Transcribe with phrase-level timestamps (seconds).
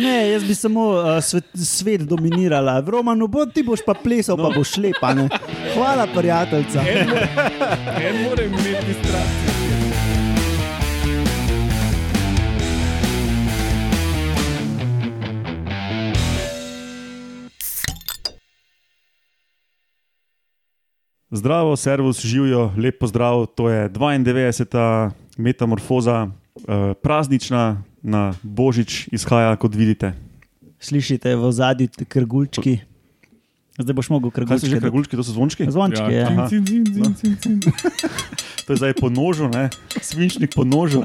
[0.00, 2.80] Ne, jaz bi samo uh, svet, svet dominirala.
[2.80, 4.48] V Romanu bo ti boš pa plesal, no.
[4.48, 5.14] pa boš lepa.
[5.14, 5.28] Ne?
[5.74, 6.84] Hvala, prijateljica.
[8.08, 9.60] En mora imeti distrakcijo.
[21.32, 23.46] Zdravo, servus, živijo, lep pozdrav.
[23.46, 25.10] To je 92.
[25.36, 30.14] metamorfoza, eh, praznična, na božič izhaja, kot vidite.
[30.80, 32.80] Slišite v zadnji krgulčki.
[33.80, 34.68] Zdaj boš mogel Kaj so krgulčki.
[34.68, 35.64] že krgulčki, to so zvončki?
[35.68, 36.28] Zvončki, ja.
[36.28, 36.48] Aha.
[36.48, 37.56] Cin, cin, cin, cin, cin.
[38.70, 39.66] To je zdaj po nožu, ne?
[39.98, 41.02] svinčnik po nožu,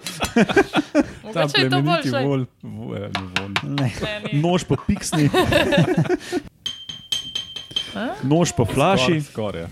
[1.34, 3.52] Ta plemeniti vol, vol, eh, von.
[3.73, 3.90] Ne.
[3.90, 5.34] Ne, nož po piksni,
[8.30, 9.66] nož po flaši, Skoraj.
[9.66, 9.70] ja.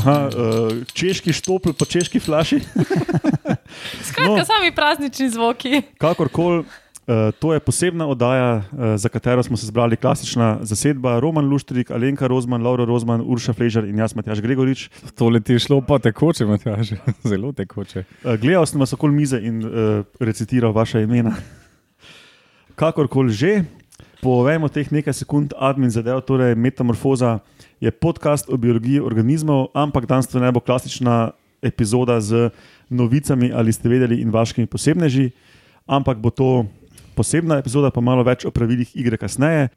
[0.00, 2.64] Aha, uh, češki štopl po češki flaši.
[4.20, 4.44] Skratka, No.
[4.44, 5.82] sami praznični zvoki.
[5.98, 6.66] Kakorkoli, uh,
[7.38, 8.62] to je posebna oddaja, uh,
[8.96, 13.84] za katero smo se zbrali klasična zasedba: Roman Luštrik, Alenka Rozman, Laura Rozman, Urša Fležar
[13.84, 14.88] in jaz, Matjaš Gregorič.
[15.14, 16.92] Tole ti je šlo pa tekoče, Matjaž.
[17.30, 18.04] Zelo tekoče.
[18.24, 19.72] Uh, gledal sem vas okoli mize in uh,
[20.20, 21.34] recitiral vaše imena.
[22.74, 23.52] Kakorkoli že,
[24.20, 27.38] povemo teh nekaj sekund admin zadev, torej Metamorfoza
[27.80, 32.50] je podcast o biologiji organizmov, ampak danes to ne bo klasična epizoda z
[32.88, 35.30] novicami ali ste vedeli in vaškimi posebneži,
[35.86, 36.66] ampak bo to
[37.14, 39.68] posebna epizoda, pa malo več o pravilih igre kasneje.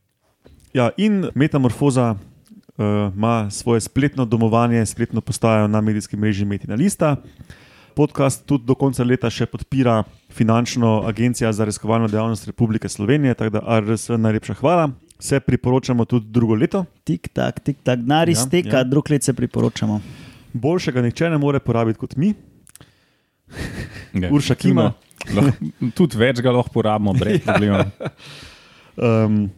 [0.74, 7.16] Ja, in Metamorfoza uh, ima svoje spletno domovanje, spletno postajo na medijskem mreži Metina Lista.
[7.96, 10.00] Podcast tudi do konca leta še podpira
[10.34, 14.90] finančno Agencija za raziskovalno dejavnost Republike Slovenije, tako da RS najlepša hvala.
[15.20, 16.86] Se priporočamo tudi drugo leto.
[17.06, 18.84] Tik tak, tik tak, denar Ja, izteka, ja.
[18.84, 20.02] drug let se priporočamo.
[20.54, 22.34] Boljšega nihče ne more porabiti kot mi.
[24.14, 24.94] Ja, Urša kima.
[25.26, 27.86] Lahko- Tudi več ga lahko porabimo, brez problema.
[28.96, 29.50] Um,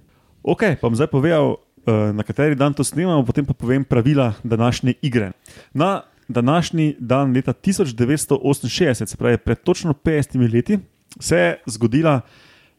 [0.43, 4.33] ok, pa bom zdaj povedal, uh, na kateri dan to snemamo, potem pa povem pravila
[4.43, 5.31] današnje igre.
[5.73, 8.39] Na današnji dan leta 1968,
[9.05, 10.79] se pravi pred točno 50 leti,
[11.19, 12.21] se je zgodila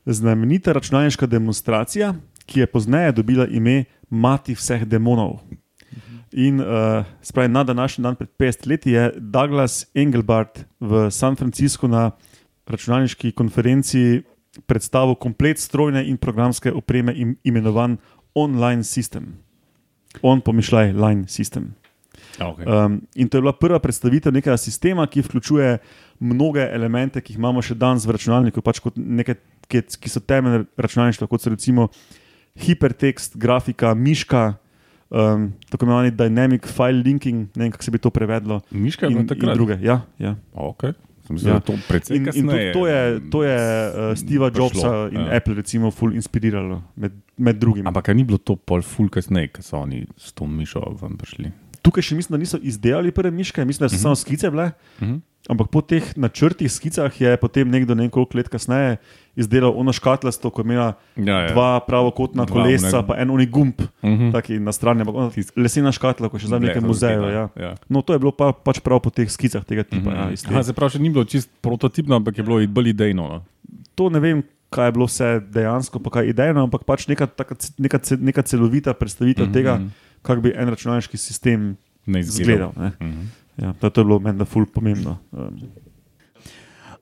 [0.06, 2.14] znamenita računalniška demonstracija,
[2.46, 5.40] ki je pozneje dobila ime Mati vseh demonov.
[6.36, 11.88] In uh, spravi, na današnji dan pred 50 leti je Douglas Engelbart v San Franciscu
[11.88, 12.10] na
[12.66, 14.22] računalniški konferenci
[14.66, 17.96] predstavil komplet strojne in programske opreme, im, imenovan
[18.34, 19.22] Online System.
[20.22, 21.72] On pomišljaj, Line System.
[22.40, 22.64] Okay.
[22.68, 25.78] Um, in to je bila prva predstavitev nekega sistema, ki vključuje
[26.20, 30.20] mnoge elemente, ki jih imamo še danes v računalniku, pač kot neke, ki, ki so
[30.20, 31.88] temelj računalništva, kot so recimo
[32.60, 34.56] hipertekst, grafika, miška.
[35.10, 38.60] Um, tako imenovani dynamic file linking, ne vem, kako se bi to prevedlo.
[38.70, 39.78] Miška In, in druge.
[39.82, 40.36] Ja, ja.
[40.54, 40.92] Okay.
[41.26, 41.60] Se Ja.
[41.60, 41.78] to In,
[42.14, 42.72] in kasneje.
[42.72, 45.36] to je, to je uh, Steva Jobsa in ja.
[45.36, 47.86] Apple, recimo, ful inspiriralo, med, med drugim.
[47.86, 51.50] Ampak ni bilo to pol ful kasneje, ko so oni s to mišo ven prišli.
[51.82, 54.02] Tukaj še mislim, da niso izdelali prve miške, mislim, da so uh -huh.
[54.02, 54.70] samo skice bile.
[55.00, 55.20] Uh -huh.
[55.46, 58.96] Ampak po teh načrtih, skicah je potem nekdo nekoliko let kasneje
[59.34, 61.48] izdelal ono škatlasto, ko je imela Ja, ja.
[61.48, 64.32] dva pravokotna Dva kolesca, one- pa en oni gumb, Uh -huh.
[64.32, 67.22] taki na strani, ampak ona lesena škatla, ko je še zdaj v nekem muzeju.
[67.24, 67.48] Ja.
[67.56, 67.74] Ja.
[67.86, 70.10] No, to je bilo pa, pač prav po teh skicah tega tipa.
[70.10, 70.16] Mhm.
[70.16, 72.66] Ja, iz te- Aha, se pravi, še ni bilo čist prototipno, ampak je bilo i-
[72.66, 73.22] bolj idejno.
[73.24, 73.44] No?
[73.94, 77.54] to ne vem, kaj je bilo vse dejansko, pa kaj idejno, ampak pač neka, taka,
[77.78, 79.54] neka, neka celovita predstavitev mm Mhm, -hmm.
[79.54, 79.88] tega, mhm.
[80.22, 81.76] kako bi en računalniški sistem
[82.08, 82.72] izgledal.
[82.76, 82.86] ne.
[82.90, 83.26] Uh -huh.
[83.56, 85.18] Ja, to, je bilo meni ful pomembno.
[85.32, 85.60] Um,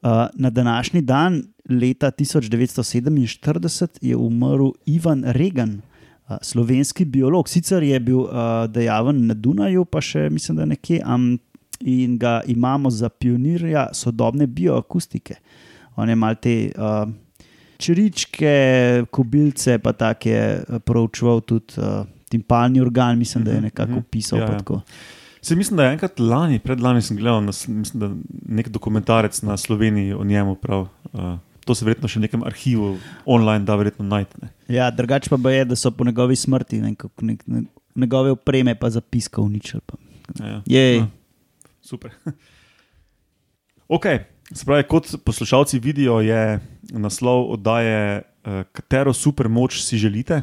[0.04, 5.81] Uh, na današnji dan, leta 1947, je umrl Ivan Regan,
[6.28, 7.48] uh, slovenski biolog.
[7.48, 8.28] Sicer je bil uh,
[8.69, 11.00] dejaven na Dunaju, pa še mislim, da nekje.
[11.14, 11.38] Um,
[11.81, 15.34] in ga imamo za pionirja sodobne bioakustike.
[15.97, 17.09] On je mal te uh,
[17.78, 23.64] čričke, kobilce, pa tako je uh, proučeval tudi uh, timpalni organ, mislim, da je Mhm,
[23.64, 23.98] nekako mhm.
[23.98, 24.38] opisal.
[24.38, 24.81] Ja, pa ja.
[25.44, 28.09] Se mislim, da je enkrat lani, predlani sem gledal na, mislim, da
[28.49, 30.55] nek dokumentarec na Sloveniji o njemu.
[30.55, 32.94] Prav, uh, to se verjetno še v nekem arhivu
[33.28, 34.41] online da verjetno najti.
[34.41, 34.49] ne.
[34.73, 37.62] Ja, drugače pa je, da so po njegovi smrti ne, nek, ne,
[37.94, 39.82] njegove opreme pa zapiska uničili.
[40.41, 40.96] Ja, Jej.
[40.96, 41.06] Ja,
[41.82, 42.17] super.
[43.97, 44.08] ok,
[44.52, 50.40] se pravi, kot poslušalci vidijo, je naslov oddaje, uh, katero super moč si želite.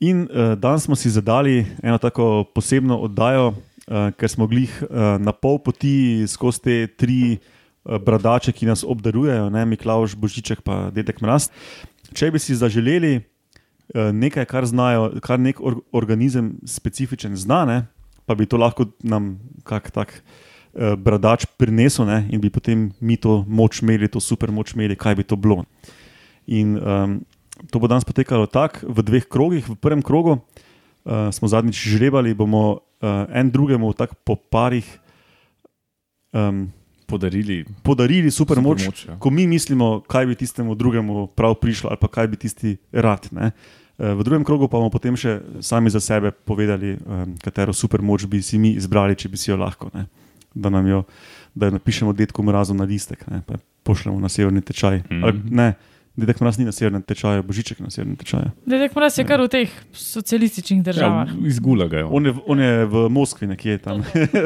[0.00, 3.54] In uh, danes smo si zadali eno tako posebno oddajo,
[3.86, 8.84] uh, ker smo glih uh, na pol poti skozi te tri uh, bradače, ki nas
[8.86, 11.50] obdarujejo, ne Miklaš, Božiček in Dedek Mraz.
[12.14, 17.78] Če bi si zaželeli uh, nekaj, kar znajo, kar nek or organizem specifičen zna, ne,
[18.26, 20.22] pa bi to lahko nam kak tak.
[20.76, 24.96] eh, Bradač prinesel ne, in bi potem mi to moč imeli, to super moč imeli,
[24.96, 25.62] kaj bi to bilo.
[26.46, 27.14] In um,
[27.72, 29.64] to bo danes potekalo tako v dveh krogih.
[29.64, 30.65] V prvem krogu uh,
[31.32, 34.86] smo zadnjič žrebali, bomo uh, en drugemu tako po parih
[36.32, 36.72] um,
[37.06, 39.14] Podarili podarili super moč, Supermoč, ja.
[39.18, 43.28] ko mi mislimo, kaj bi tistemu drugemu prav prišlo, ali pa kaj bi tisti rad.
[43.30, 43.50] Ne?
[43.98, 48.02] Eh, V drugem krogu pa bomo potem še sami za sebe povedali, um, katero super
[48.02, 49.86] moč bi si mi izbrali, če bi si jo lahko.
[49.94, 50.08] Ne?
[50.54, 51.04] Da nam jo
[51.54, 53.38] da jo napišemo detku mrazu na listek, ne?
[53.46, 54.98] pa pošljemo na severni tečaj.
[54.98, 55.24] Mm Mhm.
[55.24, 55.50] -hmm.
[55.52, 55.74] Ne,
[56.16, 58.50] dedek mraz ni na severnem tečaju, božiček je na severnem tečaju.
[58.66, 61.28] Dedek mraz je kar v teh socialističnih državah.
[61.28, 62.04] Ja, izgula ga je.
[62.04, 64.02] On je, on je v Moskvi nekje tam,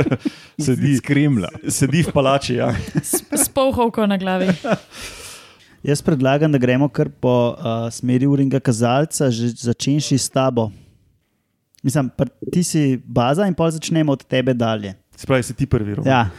[0.67, 1.49] sedi, iz Kremlja.
[1.69, 2.59] sedi v palači.
[2.59, 2.75] Ja.
[3.03, 4.51] S, s polhovko na glavi.
[5.91, 10.69] Jaz predlagam, da gremo kar po uh, smeri uringa kazalca, že začenši s tabo.
[11.83, 12.11] Mislim,
[12.53, 14.93] ti si baza in pol začnemo od tebe dalje.
[15.21, 16.07] Spravi si ti prvi rok.
[16.07, 16.31] Ja,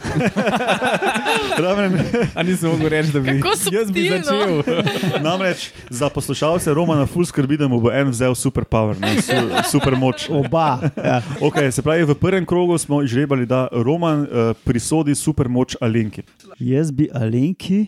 [1.62, 1.92] Ramen,
[2.34, 4.22] A nisem mogel reči, da bi Kako jaz bi subtilno.
[4.24, 4.62] začel.
[5.26, 9.32] namreč za poslušalce Romana Ful skrbi, da mu bo en vzel super power, ne, su,
[9.70, 10.26] super moč.
[10.40, 10.80] oba.
[10.96, 11.22] Ja.
[11.40, 16.22] Okay, se pravi, v prvem krogu smo izžrebali, da Roman uh, prisodi super moč Alenki.
[16.58, 17.86] Jaz bi Alenki,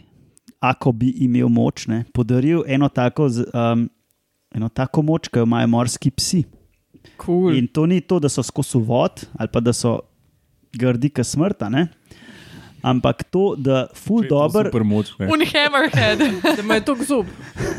[0.60, 3.88] ako bi imel moč, ne, podaril eno tako, z, um,
[4.54, 6.44] eno tako moč, ki jo imajo morski psi.
[7.18, 7.56] Cool.
[7.58, 9.98] In to ni to, da so skozi vod ali pa da so
[10.78, 11.88] grdi, kot smrta, ne?
[12.84, 14.68] ampak to, da ful dobro.
[14.68, 15.12] Super moč.
[15.18, 15.28] ne.
[15.32, 16.20] Un hammerhead.
[16.56, 17.26] Da ima to zub.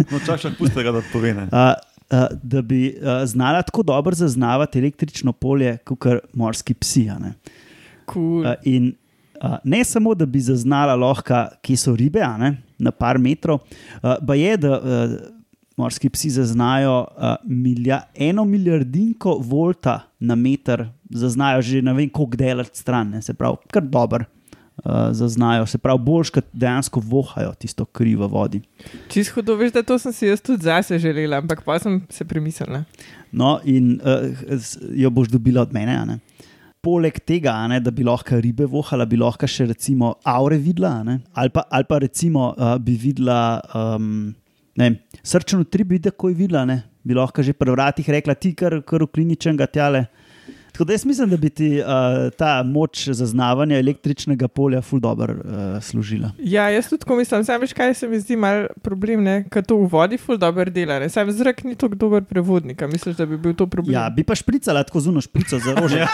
[0.10, 1.34] No, čak, čak, pusti ga, da pove.
[1.34, 1.46] ne.
[1.52, 1.74] Uh,
[2.10, 7.10] uh, da bi uh, znala tako dobro zaznavati električno polje, kot morski psi.
[7.10, 7.34] a ne.
[8.14, 8.46] Cool.
[8.46, 8.94] Uh, in
[9.42, 13.62] uh, ne samo, da bi zaznala lahko, kje so ribe, a ne, na par metrov,
[14.02, 15.16] uh, pa je, da uh,
[15.76, 22.38] morski psi zaznajo uh, milja, eno milijardinko volta na meter, zaznajo že ne vem, koliko
[22.38, 24.26] delati stran, ne, se pravi, kar dobro.
[24.76, 28.60] Uh, zaznajo se pravi, boljš, kot dejansko vohajo tisto kri v vodi.
[29.10, 32.26] Čisto hudo, veš, da to sem si jaz tudi zase želela, ampak pa sem se
[32.26, 32.84] premislila.
[33.32, 34.28] No, in uh,
[34.92, 35.96] jo boš dobila od mene.
[36.06, 36.20] ne.
[36.84, 41.22] Poleg tega, ne, da bi lahko ribe vohala, bi lahko še recimo avre videla, ne,
[41.34, 44.36] ali, pa, ali pa recimo uh, bi videla um,
[45.24, 49.04] srčen utrip, bi tako videla, ne, bi lahko že pri vratih rekla, ti kar, kar
[49.06, 50.06] v kliničnega tjale.
[50.76, 51.86] Tako da jaz mislim, da bi ti uh,
[52.38, 56.32] ta moč zaznavanja električnega polja ful dobro uh, služila.
[56.40, 59.78] Ja, jaz tudi tako mislim, sam veš, kaj se mi zdi mal problem, ker to
[59.78, 61.00] v vodi ful dobro dela.
[61.00, 61.10] ne.
[61.10, 63.96] Sam zrak ni tako dober prevodnik, a misliš, da bi bil to problem?
[63.96, 66.04] Ja, bi pa špricala tako zuno šprico za rože.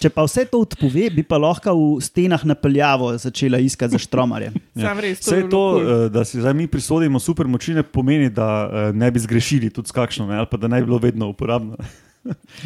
[0.00, 4.52] Če pa vse to odpove, bi pa lahko v stenah napeljavo začela iskati za štromarje.
[4.84, 5.24] Sam res.
[5.24, 5.90] Vse bi bilo to, cool.
[6.04, 9.88] eh, da si zdaj mi prisodimo super moči, ne pomeni, da ne bi zgrešili tudi
[9.88, 11.80] s kakšno, ne, ali pa da ne bi bilo vedno uporabno.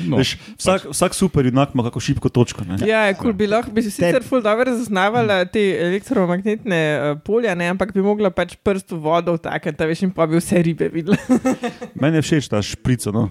[0.04, 2.64] No, Veš, vsak, vsak super junak ima kako šibko točko.
[2.68, 2.76] Ne.
[2.84, 7.54] Ja, je cool, bi lahko bi si sicer ful dobro zaznavala te elektromagnetne uh, polja,
[7.56, 10.90] ne, ampak bi mogla pač prst v vodo vtakati, veš, in pa bi vse ribe
[10.92, 11.16] videla.
[12.00, 13.14] Meni je všeč ta šprica.
[13.16, 13.30] No.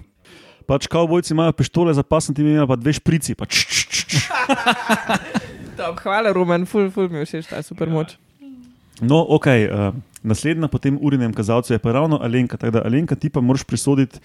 [0.66, 3.38] Pač kavbojci imajo pištole za pas, ti imajo pa dve šprici.
[3.38, 4.26] Pa č, č, č, č.
[5.78, 8.18] Top, hvala, Roman, ful, ful mi je všeč ta super moč.
[8.98, 9.46] No, ok.
[9.46, 9.94] Uh,
[10.26, 12.58] naslednja po tem urinem kazalcu je pa ravno Alenka.
[12.58, 14.18] Tako da Alenka ti pa moraš prisoditi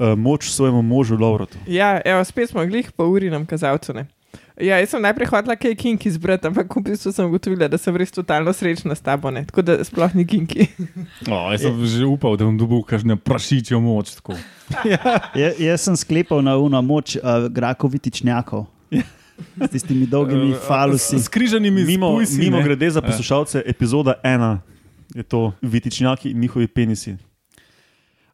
[0.00, 1.58] uh, moč svojemu možu Lovrotu.
[1.66, 3.92] Ja, evo, spet smo glih po uri nam kazalcu.
[3.92, 4.06] Ne.
[4.60, 7.96] Ja, jaz sem najprej hotela kaj kinki izbrati, ampak v bistvu sem ugotovila, da sem
[7.96, 9.44] res totalno srečna s tabo, ne.
[9.48, 10.66] tako da sploh ni kinki.
[11.24, 14.12] O, jaz sem že upal, da bom dobil kakšno prašičjo moč.
[14.20, 14.36] Tako.
[14.84, 18.66] Ja, jaz sem sklepal na uno moč uh, grakovitičnjakov.
[19.56, 21.16] S tistimi dolgimi falusi.
[21.16, 22.64] S križanimi Mimo, spujsi, mimo ne.
[22.68, 24.60] grede za poslušalce, epizoda ena
[25.14, 27.16] je to vitičnjaki in njihovi penisi.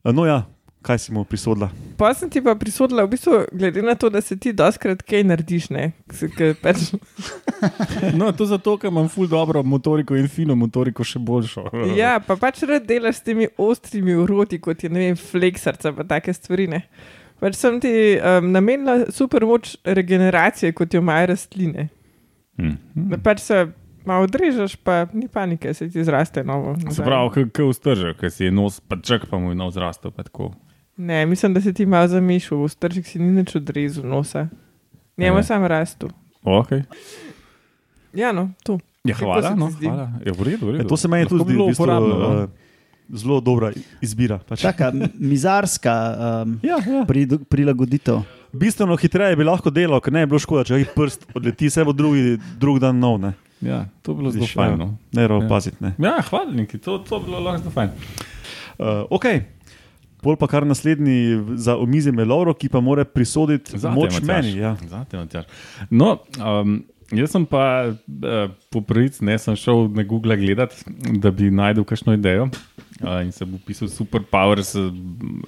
[0.04, 0.42] No, ja,
[0.86, 1.68] kaj si mu prisodila?
[1.98, 5.24] Pa sem ti pa prisodila, v bistvu, glede na to, da se ti doskrat kaj
[5.26, 5.90] narediš, ne.
[6.36, 6.92] Ke Pač,
[8.20, 11.66] No, to zato, ker imam ful dobro motoriko in fino motoriko še boljšo.
[12.00, 16.06] ja, pa pač rad delaš s temi ostrimi uroti, kot je ne vem, fleksarca pa
[16.06, 16.68] take stvari.
[16.70, 16.84] Ne.
[17.42, 21.88] Pač sem ti um, namenila super moč regeneracije, kot jo imajo rastline.
[22.60, 22.78] Hm.
[23.10, 23.66] Da pač se
[24.06, 26.76] malo odrežeš, pa ni panike, se ti zraste novo.
[26.90, 30.14] Se pravi, kot vzdržek, ki si je nos, pa čak pa mu je nos zrastel.
[30.96, 34.48] Ne, mislim, da se ti malo zamišal, stržek si ni nič odrezal nosa.
[35.16, 35.42] Njemu Ne.
[35.42, 36.08] sam rastu.
[36.42, 36.82] Okay.
[38.12, 38.80] Ja, no, tu.
[39.04, 39.50] Ja, hvala.
[39.52, 40.10] No, hvala.
[40.20, 40.78] Je v redu, v redu.
[40.78, 42.08] Ja, to se meni tudi bi zdi v bistvu, uporabno.
[42.08, 42.28] no.
[42.38, 42.48] uh,
[43.12, 44.38] zelo dobra izbira.
[44.38, 44.62] Pač.
[44.62, 45.94] Taka mizarska
[46.42, 47.04] um, Ja, ja.
[47.04, 48.22] pri, prilagoditev.
[48.52, 51.84] Bistveno hitreje bi lahko delal, ker ne bi bilo škoda, če jih prst odleti, se
[51.84, 53.20] bo drugi drug dan nov.
[53.20, 54.70] Ne, Ja, to je bilo zelo Viš, fajn.
[54.70, 54.76] ja.
[54.76, 54.88] No.
[55.12, 55.48] ne rado Ja.
[55.48, 55.76] paziti.
[55.80, 55.94] Ne.
[55.98, 57.90] Ja, hvala, Niki, to, to je bilo lahko zelo fajn.
[58.78, 59.24] Uh, ok.
[60.26, 64.26] Pol pa kar naslednji za omizje je Lauro, ki pa mora prisoditi Zate, moč Matjaž.
[64.26, 64.58] meni.
[64.58, 64.74] Ja.
[64.90, 65.46] Zate, Matjaž.
[65.90, 66.80] No, um,
[67.14, 70.72] Jaz sem pa uh, po pravici, ne sem šel na Google gledat,
[71.22, 72.48] da bi najdel kakšno idejo.
[72.98, 74.88] Uh, in sem upisal superpowers, uh,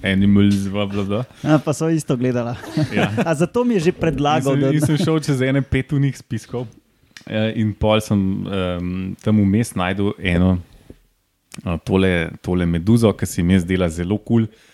[0.07, 1.21] animals, bla, bla, bla.
[1.43, 2.55] Ja, pa so isto gledala.
[2.95, 3.09] Ja.
[3.27, 6.63] A zato mi je že predlagal, da sem, in sem šel čez ene petunih spiskov.
[7.27, 8.15] Uh, in pol sem
[8.47, 14.15] um, tam vmes najdel eno uh, tole, tole meduzo, ki se mi je zdela zelo
[14.15, 14.47] kul.
[14.47, 14.68] Cool.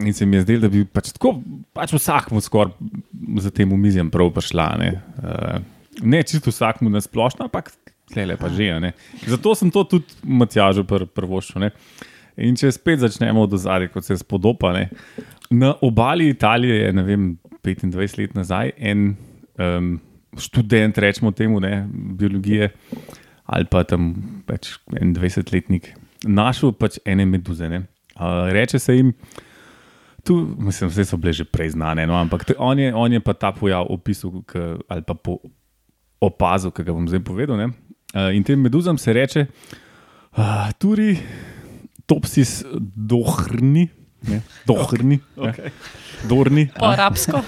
[0.00, 1.36] In se mi je zdelo, da bi pač tako,
[1.76, 2.72] pač vsakmu skoraj
[3.42, 4.68] za tem umizjem prav prišla.
[4.80, 4.90] Ne,
[5.22, 5.60] uh,
[6.02, 7.70] ne čisto vsakmu na splošno, ampak
[8.12, 8.72] tle pa že.
[8.80, 8.92] Ne.
[9.26, 11.70] Zato sem to tudi Matjažu pr prvoščil.
[12.42, 14.72] In če spet začnemo od zadaj, kot se spodopa.
[14.74, 14.88] Ne.
[15.52, 17.26] Na obali Italije je, ne vem,
[17.62, 19.12] 25 let nazaj en
[19.60, 20.00] um,
[20.40, 22.72] študent, rečemo temu, ne, biologije
[23.52, 24.14] ali pa tam
[24.46, 25.90] pač en 20-letnik,
[26.24, 27.68] našel pač ene meduze.
[27.68, 27.82] Ne.
[28.16, 29.12] Uh, reče se jim,
[30.24, 33.20] tu, mislim, vse so bile že prej znane, no, ampak te, on, je, on je
[33.20, 35.38] pa ta pojav opisal k, ali pa po,
[36.22, 37.58] opazil, ki ga bom zdaj povedal.
[37.58, 37.72] Ne.
[38.12, 39.46] Uh, in tem meduzam se reče,
[40.38, 41.16] uh, turi,
[42.06, 42.62] topsis
[42.96, 43.88] dohrni.
[44.22, 44.36] Ne,
[44.70, 45.72] dohrni, okay.
[46.30, 47.40] dorni, Po arabsko.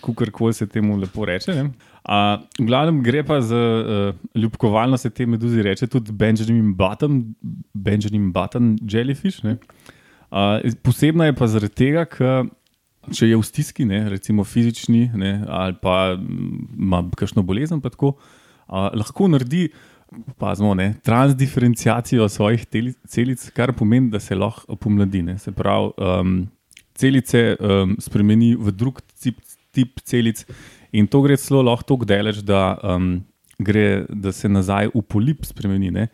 [0.00, 1.52] kakorkoli se temu lepo reče.
[1.52, 1.66] ne.
[2.08, 7.34] A, v glavnem gre pa za uh, ljubkovalno se te meduzi reče tudi Benjamin Button,
[7.74, 9.44] Benjamin Button jellyfish.
[9.44, 9.58] ne.
[10.30, 12.48] A, posebna je pa zaradi tega, ker
[13.14, 18.16] če je v stiski, ne, recimo fizični, ne, ali pa mm, ima kakšno bolezen, tako,
[18.66, 19.68] a, lahko naredi.
[20.40, 25.20] Pazmo, ne, transdiferenciacijo svojih teli, celic, kar pomeni, da se lahko pomladi.
[25.20, 25.34] Ne.
[25.36, 26.30] Se pravi, um,
[26.96, 29.36] celice um, spremeni v drug tip,
[29.76, 30.46] tip celic,
[30.96, 33.18] in to gre celo lahko tako daleč, da, um,
[33.60, 35.92] gre, da se nazaj v polip spremeni.
[35.92, 36.08] Ne.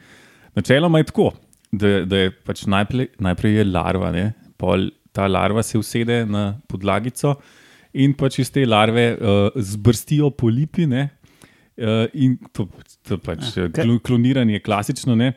[0.58, 1.30] Načeloma je tako,
[1.78, 4.24] da, da je pač najprej, najprej je larva, ne,
[4.60, 7.36] pol ta larva se usede na podlagico
[7.94, 10.86] in pač iz te larve uh, zbrstijo polipi.
[10.86, 11.10] Ne,
[11.74, 12.68] Uh, in to,
[13.02, 15.16] to pač ja, kaj- kloniranje, klasično.
[15.18, 15.32] Ne?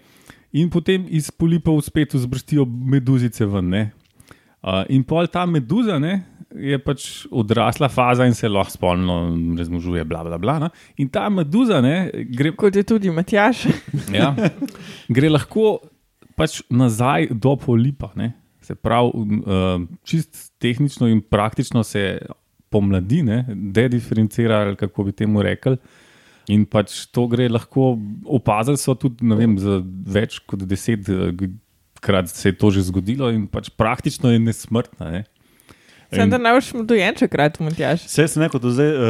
[0.53, 3.71] In potem iz polipov spet vzbrstijo meduzice ven.
[3.73, 3.81] ne.
[4.61, 6.11] Uh, in pol ta meduza ne,
[6.53, 9.15] je pač odrasla faza in se lahko spolno
[9.57, 10.05] razmnožuje.
[10.05, 10.69] Bla, bla, bla, ne.
[11.01, 11.95] in ta meduza ne,
[12.29, 13.65] gre, Kot je tudi Matjaš.
[14.13, 14.29] ja,
[15.17, 15.79] gre lahko
[16.37, 18.11] pač nazaj do polipa.
[18.15, 18.31] Ne.
[18.61, 22.19] Se pravi, uh, čist tehnično in praktično se
[22.69, 25.77] pomladi, ne, dediferencira, ali kako bi temu rekli.
[26.51, 27.93] In pač to gre lahko
[28.37, 31.47] opaziti, so tudi ne vem, za več kot deset eh,
[32.31, 35.11] se je to že zgodilo, in pač praktično je nesmrtna.
[35.11, 35.23] Ne.
[36.07, 38.05] Sem da največ dojenček krat, Matjaš.
[38.05, 39.01] Vse sem rekel, da zdaj uh,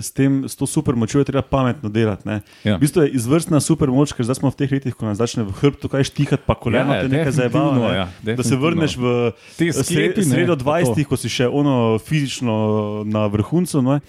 [0.00, 2.24] s, tem, s to super močjo je treba pametno delati.
[2.24, 2.40] ne.
[2.64, 2.76] Ja.
[2.76, 5.44] V bistvu je izvrstna super moč, ker zdaj smo v teh letih, ko nas začne
[5.44, 7.76] v hrbtu kaj štihati, pa koleno Ja, te nekaj zabava.
[7.76, 7.94] Ne?
[7.94, 11.44] ja, da se vrneš v Te sre, sklepi, ne, sredo pa 20, ko si še
[11.46, 12.56] ono fizično
[13.04, 13.82] na vrhuncu.
[13.82, 14.00] Ne?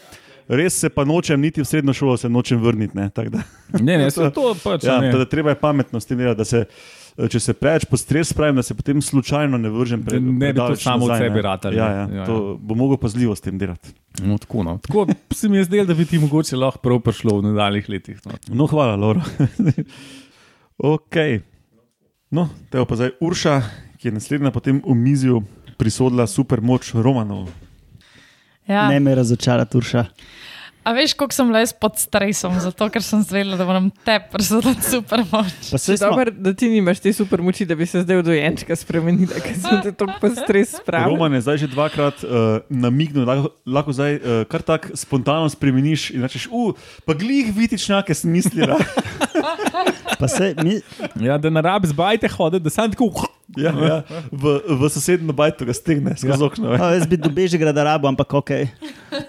[0.49, 2.97] Res se pa nočem, niti v srednjo šolo se nočem vrniti.
[2.97, 3.11] Ne?
[3.13, 3.43] da-
[3.79, 4.83] Ne, ne, so to pač.
[4.83, 5.11] Ja, ne.
[5.11, 7.99] tako da treba je pametno s tem delati, da se, eh, če se preveč pod
[7.99, 11.41] stres spravim, da se potem slučajno ne vržem pred ne bi to samo od sebe
[11.41, 12.25] ratalo, Ja, ja, Ja, ja.
[12.25, 13.91] to bo mogel pazljivo s tem delati.
[14.23, 14.77] No, tako, no.
[14.83, 18.21] tako se mi je zdelo, da bi ti mogoče lahko prav prišlo v nadaljnih letih.
[18.25, 18.39] No.
[18.47, 19.21] No, hvala, Laura.
[20.95, 21.15] ok.
[22.31, 23.61] No, te pa zdaj Urša,
[23.97, 25.41] ki je naslednja potem v mizju
[25.77, 27.49] prisodila super moč Romanov.
[28.67, 28.87] Ja.
[28.87, 30.05] Ne me razočara, Turša.
[30.83, 34.15] A veš, koliko sem bila jaz pod stresom, zato ker sem zvedela, da moram te
[34.31, 35.51] presoditi super moč.
[35.71, 38.23] Pa saj smo, Dobro, da ti nimaš te super moči, da bi se zdaj v
[38.29, 41.13] dojenčka spremenila, ker sem te tako pod stres spravil.
[41.13, 46.09] Roman je zdaj že dvakrat uh, namignil, lahko, lahko zdaj uh, kar tako spontano spremeniš
[46.15, 46.71] in rečeš, uh,
[47.03, 48.79] pa glih vitičnjake sem mislila.
[50.19, 50.79] pa saj mi,
[51.19, 53.27] Ja, da ne rabi zbajte hoditi, da sam tako.
[53.57, 56.71] ja, ja, v, v sosednjo bajto ga stegne, skozi okno.
[56.79, 58.51] a, jaz bi do Bežigrada rabo, ampak ok.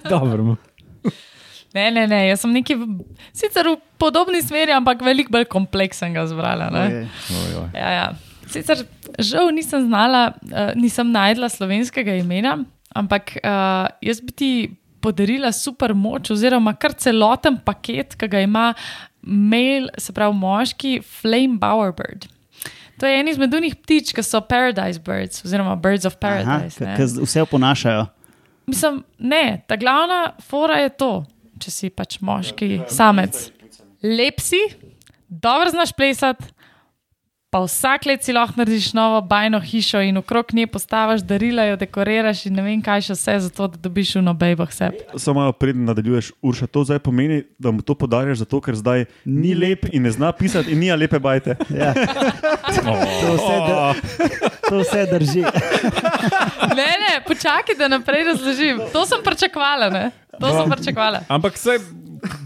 [0.08, 0.56] Dobro.
[1.74, 6.14] Ne, ne, ne, jaz sem neki, v- sicer v podobni smeri, ampak veliko bolj kompleksen
[6.14, 6.70] ga zbrala.
[6.70, 6.84] ne.
[7.30, 7.68] Ojej.
[7.74, 8.06] Ja, ja.
[8.50, 8.82] Sicer
[9.18, 12.56] žal nisem znala, uh, nisem najdla slovenskega imena,
[12.92, 14.50] ampak uh, jaz bi ti
[15.00, 18.72] podarila super moč, oziroma kar celoten paket, ki ga ima
[19.22, 22.26] mail, se pravi moški Flame Bowerbird.
[23.00, 26.82] To je en izmed unih ptič, ki so Paradise Birds, oziroma Birds of Aha, Paradise.
[26.84, 26.96] ne.
[26.98, 28.08] ki vse oponašajo.
[28.66, 31.12] Mislim, ne, ta glavna fora je to,
[31.60, 33.50] če si pač moški samec.
[34.02, 34.60] Lep si,
[35.28, 36.48] dobro znaš plesati,
[37.50, 41.76] pa vsak let si lahko narediš novo bajno hišo in okrog nje postaviš darila, jo
[41.76, 45.02] dekoriraš in ne vem kaj še vse, zato da dobiš uno bejbo sebe.
[45.18, 49.04] Samo malo preden nadaljuješ, Urša, to zdaj pomeni, da mu to podarjaš zato, ker zdaj
[49.24, 51.58] ni lep in ne zna pisati in nija lepe bajte.
[51.74, 51.90] Ja,
[52.86, 54.38] to, vse dr,
[54.68, 55.42] to vse drži.
[56.78, 58.78] Ne, ne, počakaj, da naprej razložim.
[58.94, 60.10] To sem pričakovala, ne?
[60.40, 61.20] To sem pričakovala.
[61.28, 61.78] Ampak se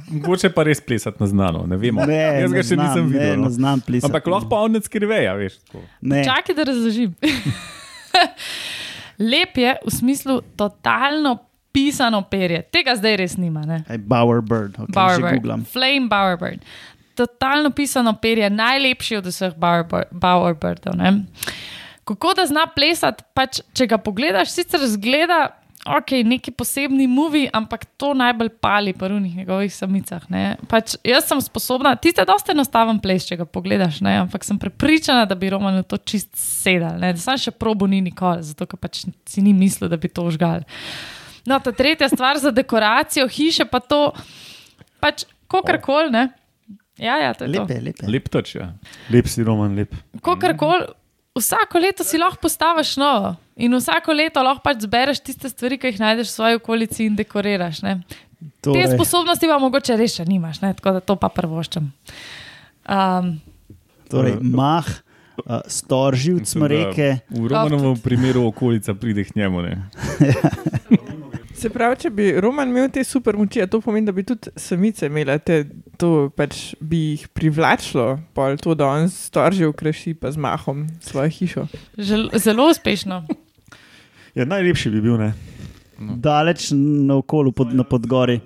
[0.09, 2.05] Mogoče pa res plesati na znano, ne vemo.
[2.05, 3.31] Ne, Jaz ga ne še znam, nisem ne, videl.
[3.33, 3.51] Ne No.
[3.51, 4.07] znam plesati.
[4.07, 5.57] Ampak lahko pa on ne skriveja, veš.
[6.01, 6.21] Ne.
[6.25, 7.15] Čakaj, da razložim.
[9.21, 11.39] Lep je v smislu totalno
[11.73, 12.63] pisano perje.
[12.65, 13.63] Tega zdaj res nima.
[13.63, 13.83] Ne?
[13.85, 15.67] Aj, Bowerbird, okay, Bowerbird.
[15.67, 16.63] Flame Bowerbird.
[17.15, 20.95] Totalno pisano perje, najlepši od vseh Bowerbir- Bowerbirdov.
[20.95, 21.25] ne.
[22.05, 25.49] Kako da zna plesati, pač, če ga pogledaš, sicer zgleda.
[25.85, 30.23] Ok, neki posebni movi, ampak to najbolj pali po runih njegovih samicah.
[30.31, 30.57] ne.
[30.69, 34.14] Pač, jaz sem sposobna, ti ste dosta enostaven ples, če ga pogledaš, ne?
[34.23, 36.97] ampak sem prepričana, da bi Roman v to čist sedel.
[37.03, 37.12] Ne?
[37.21, 40.64] Sem še probo ni nikoli, zato ker pač si ni mislil, da bi to užgal.
[41.45, 44.09] No, ta tretja stvar za dekoracijo hiše, pa to,
[45.05, 46.29] pač, kakorkoli, ne.
[46.97, 47.67] Ja, ja, to je to.
[47.67, 48.09] Lepe, lepe.
[48.09, 48.73] Lep toč, ja.
[49.12, 49.93] Lep si, Roman, lep.
[50.25, 50.88] Kakorkoli,
[51.35, 55.93] vsako leto si lahko postaviš novo in vsako leto lahko pač zbereš tiste stvari, ki
[55.93, 57.83] jih najdeš v svoji okolici in dekoriraš.
[57.83, 58.00] Ne.
[58.61, 60.75] Te Torej, sposobnosti pa mogoče še nimaš, ne?
[60.75, 61.91] tako da to pa prvoščem.
[62.85, 63.31] Um,
[64.11, 64.88] torej mah,
[65.45, 67.09] uh, storživc, Mislim, da smreke.
[67.31, 69.62] V Romanovem primeru okolica pride k njemu.
[69.62, 69.75] Ne.
[71.64, 74.50] Se pravi, če bi Roman imel te super moči, a to pomeni, da bi tudi
[74.61, 75.62] samice imele te,
[75.97, 81.33] to pač bi jih privlačilo, pol to, da on storže ukraši pa z mahom svojo
[81.38, 81.64] hišo.
[81.97, 83.23] žel, zelo uspešno.
[84.37, 85.30] Ja, najlepši bi bil, ne?
[86.21, 88.42] Daleč naokolo pod, na podgori.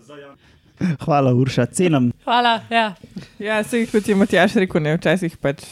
[1.02, 2.12] Hvala, Urša, cenim.
[2.22, 2.60] Hvala.
[2.70, 2.92] Ja.
[3.42, 5.64] Ja, se jih kot je Matjaš rekel, ne, včasih pač.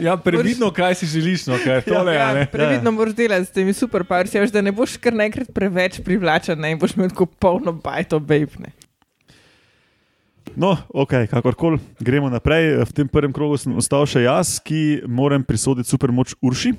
[0.00, 2.14] Ja, previdno, kaj si želiš, no, kaj je tole.
[2.14, 6.00] ja, Ja, previdno moraš delati s temi super parci, da ne boš kar naenkrat preveč
[6.04, 8.72] privlačen ne, in boš imel tako polno bajto bejpne.
[10.56, 12.84] No, ok, kakorkoli, gremo naprej.
[12.84, 16.74] V tem prvem krogu sem ostal še jaz, ki moram prisoditi supermoč Urši.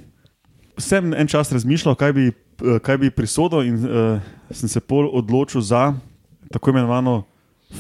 [0.79, 4.19] Sem en čas razmišljal, kaj bi, eh, kaj bi prisodil, in uh,
[4.51, 5.93] sem se pol odločil za
[6.51, 7.24] tako imenovano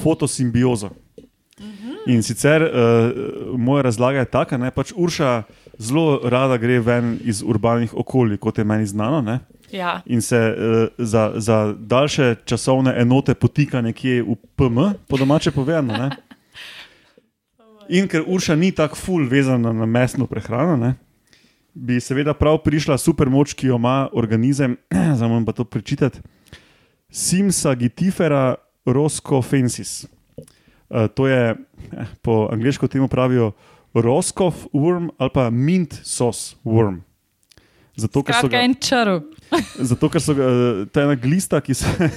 [0.01, 0.91] fotosimbiozo.
[2.07, 2.69] In sicer uh,
[3.57, 5.43] moja razlaga je taka, da pač Urša
[5.77, 9.21] zelo rada gre ven iz urbanih okolij, kot je meni znano.
[9.21, 9.39] Ne?
[9.71, 10.01] Ja.
[10.05, 14.77] in se uh, za, za daljše časovne enote potika nekje v PM,
[15.07, 15.93] po domače povedano.
[15.97, 16.09] Ne?
[17.89, 20.95] In ker Urša ni tako ful vezana na mesno prehrano, ne?
[21.75, 24.77] bi seveda prav prišla super moč, ki jo ima organizem,
[25.17, 26.19] zdaj moram pa to prečitati,
[27.09, 30.05] Simsa gitifera roscofensis.
[30.95, 33.51] Uh, to je eh, po angliško temu pravijo
[33.93, 37.01] Roscoff worm ali pa mint sauce worm.
[37.95, 39.21] Zato, ker so ga, en črv.
[39.79, 41.87] zato, ker so ga, eh, to je ena glista, ki se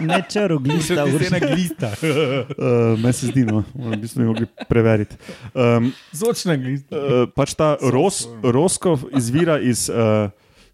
[0.00, 1.38] Ne črv, glista, Urša.
[1.38, 1.90] glista.
[2.02, 5.18] Uh, Meni se zdi, no, v bistvu bi mogli preveriti.
[5.54, 6.96] Um, Zočna glista.
[6.96, 10.30] uh, pač ta Ros, Roskov izvira iz uh,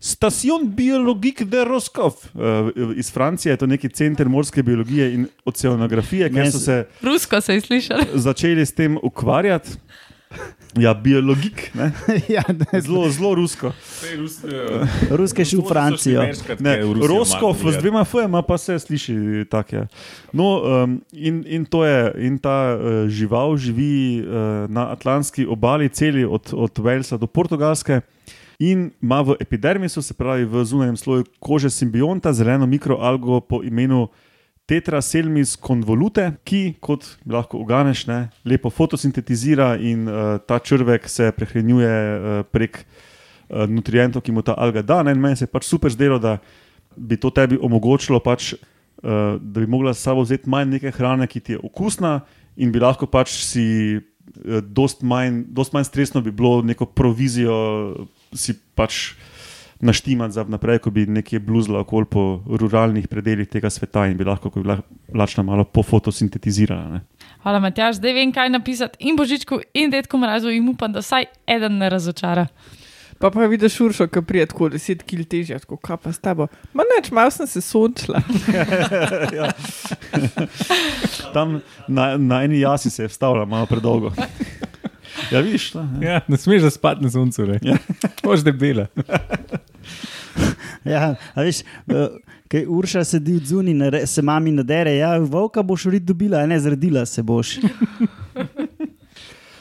[0.06, 2.12] Station Biologique de Roskov.
[2.34, 7.40] Uh, iz Francije je to neki center morske biologije in oceanografije, Meni so se- Rusko
[7.40, 7.98] se je slišal.
[8.26, 9.70] začeli s tem ukvarjati.
[10.76, 11.92] Ja, biologik, ne?
[12.36, 13.72] ja, ne, zelo, zelo rusko.
[15.10, 16.22] Ruske šel v Francijo.
[16.58, 16.76] Ne,
[17.08, 19.86] Roskov z dvema F-jema pa se sliši tako.
[20.32, 25.88] No, um, in, in, to je, in ta uh, žival živi uh, na Atlantski obali,
[25.88, 28.00] celi od, od Walesa do Portugalske.
[28.58, 34.08] In ima v epidermisu, se pravi v zunanjem sloju kože simbionta, zeleno mikroalgo po imenu
[34.66, 41.92] Tetraselmis convolute, ki, kot lahko uganeš, ne, lepo fotosintetizira in uh, ta črvek se prehranjuje
[41.92, 45.04] uh, prek uh, nutrientov, ki mu ta alga da.
[45.06, 46.38] Ne, in meni se je pač super zdelo, da
[46.96, 51.28] bi to tebi omogočilo, pač, uh, da bi mogla s sabo vzeti manj neke hrane,
[51.30, 52.18] ki ti je okusna
[52.56, 53.66] in bi lahko pač si.
[54.44, 57.56] Eh, Dost manj, dost manj stresno bi bilo neko provizijo
[58.34, 59.14] si pač
[59.80, 64.24] naštimati za naprej, ko bi nekje bluzla okoli po ruralnih predeljih tega sveta in bi
[64.24, 64.78] lahko, ko bi bila
[65.14, 66.88] lačna, malo pofotosintetizirala.
[66.88, 67.00] Ne.
[67.42, 71.28] Hvala, Matjaš, zdaj vem, kaj napisati in Božičku, in detku mrazu, in upam, da vsaj
[71.46, 72.46] eden ne razočara.
[73.18, 76.46] Pa pa vidiš šuršo, ki prije tako 10 kg težje, tako kaj pa s tabo.
[76.74, 78.20] Ma neč, malo sem se sončila.
[79.38, 79.50] ja.
[81.33, 84.12] Tam na, na eni jasi se je vstavila malo predolgo.
[85.33, 86.12] Ja, vidiš, da, ja.
[86.12, 87.59] Ja, ne smeš zaspati na soncu, ne.
[87.62, 87.76] Ja.
[88.22, 88.87] Boš debela.
[90.85, 92.18] Ja, a veš, uh,
[92.52, 93.74] kaj Urša sedi v zuni,
[94.07, 97.57] se mami nadere, ja, volka boš urit dobila, a ne zredila se boš.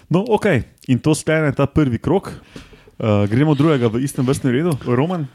[0.09, 0.45] No, ok,
[0.87, 2.29] in to sklene ta prvi krok.
[2.97, 5.27] Uh, gremo drugega v istem vrstnem redu, Roman.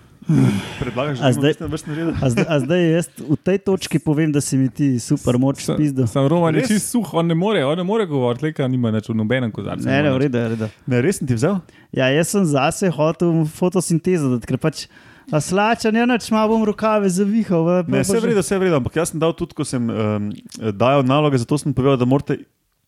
[0.79, 2.11] Predlagaš, da v zdaj- istem vrstnem redu?
[2.15, 5.61] A zdaj, a zdaj jaz v tej točki povem, da si mi ti super moč
[5.63, 6.07] spizdil.
[6.07, 6.69] Sam Roman je Res?
[6.71, 9.85] čist suh, on ne more, on ne more govoriti, le nima nič v nobenem kozarcu.
[9.85, 10.67] Ne, ne, v redu, v redu.
[10.87, 11.61] Ne, res sem ti vzel?
[11.91, 14.89] Ja, jaz sem zase hotel fotosintezo, dati, ker pač
[15.31, 17.63] A slačen, ja, neč malo bom rokave zavihal.
[17.63, 19.79] v- Ne, vse je vredno, vse je vredno, ampak jaz sem dal tudi, ko sem
[19.79, 20.33] um,
[20.75, 22.43] dajal naloge, zato sem povedal, da morate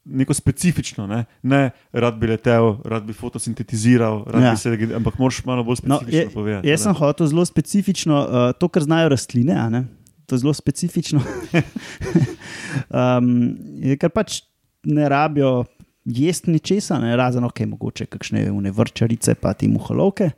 [0.05, 4.51] neko specifično, ne, ne rad bi letel, rad bi fotosintetiziral, rad Ja.
[4.51, 6.69] bi se, ampak moraš malo bolj No, specifično je, povedati.
[6.69, 9.85] jaz sem hotel zelo specifično, uh, to, kar znajo rastline, ne?
[10.27, 11.21] to je zelo specifično.
[12.91, 14.43] um, je, ker pač
[14.85, 15.65] ne rabijo
[16.05, 17.17] jesti ničesar, ne?
[17.17, 20.31] razen ok, mogoče kakšne vrčarice, pa ti muholovke.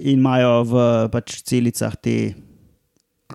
[0.00, 0.74] In imajo v
[1.12, 2.34] pač celicah te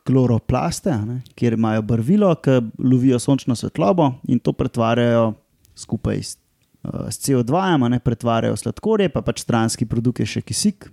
[0.10, 1.22] kloroplaste, a ne?
[1.38, 5.34] kjer imajo barvilo, ki lovijo sončno svetlobo in to pretvarjajo
[5.78, 6.38] skupaj s,
[6.84, 10.89] uh, s CO2, a ne pretvarjajo sladkorje, pa pač stranski produkt je še kisik.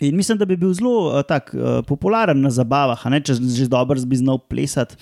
[0.00, 3.38] In mislim, da bi bil zelo uh, tak, uh, popularen na zabavah, a ne če
[3.40, 4.96] že dobro bi znal plesati.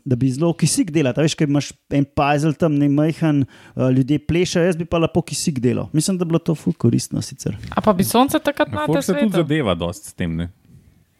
[0.00, 4.16] Da bi zelo kisik delal, veš, kaj imaš en puzzle tam, ne majhen, uh, ljudje
[4.24, 5.90] plešajo, jaz bi pa lepo kisik delal.
[5.92, 7.58] Mislim, da bi bilo to ful koristno sicer.
[7.76, 9.42] A pa bi sonce takrat na te Folk se tudi svetu?
[9.44, 10.38] zadeva dosti s tem.
[10.40, 10.48] Ne?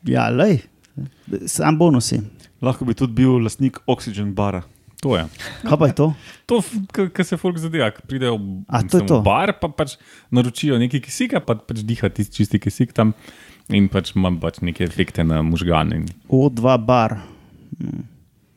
[0.09, 0.62] Ja, lej,
[1.46, 2.20] sam bonusi.
[2.62, 4.62] Lahko bi tudi bil lastnik Oxygen bara.
[5.00, 5.22] To je.
[5.64, 6.07] Kaj pa je to?
[6.46, 6.59] To,
[6.92, 9.20] kar se folk zadeva, pridejo v, A, to mislim, to.
[9.20, 9.94] v bar, pa pač
[10.31, 13.14] naročijo nekaj kisika, pa pač diha tisti čisti kisik tam
[13.72, 15.96] in pač imam pač neke efekte na možgane.
[15.96, 17.16] in- O2 bar.
[17.81, 18.05] Hmm.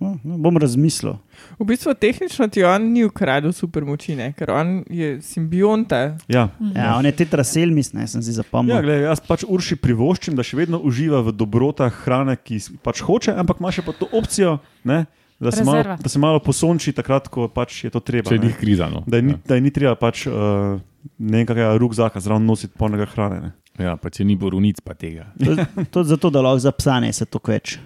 [0.03, 1.15] No, bom razmislil.
[1.55, 4.33] V bistvu tehnično ti on ni ukradel super moči, ne?
[4.33, 6.17] ker on je simbionta.
[6.27, 6.49] Ja.
[6.73, 8.75] Ja, on je tetrasel, mislim, sem si zapomnil.
[8.75, 13.01] Ja, gled, jaz pač Urši privoščim, da še vedno uživa v dobrotah hrane, ki pač
[13.01, 15.05] hoče, ampak ima še pa to opcijo, ne,
[15.39, 18.29] da, se malo, da se malo posonči takrat, ko pač je to treba.
[18.29, 18.47] Če ne.
[18.47, 18.87] jih kriza.
[18.87, 19.03] No.
[19.07, 20.77] Da, je ni, da je ni treba pač uh,
[21.17, 23.41] nekakega rukzaka zraven nositi polnega hrane.
[23.41, 23.51] Ne.
[23.79, 25.31] Ja, pa če ni borunic, pa tega.
[25.39, 27.79] To- To je zato, da lahko za psa ne se to več,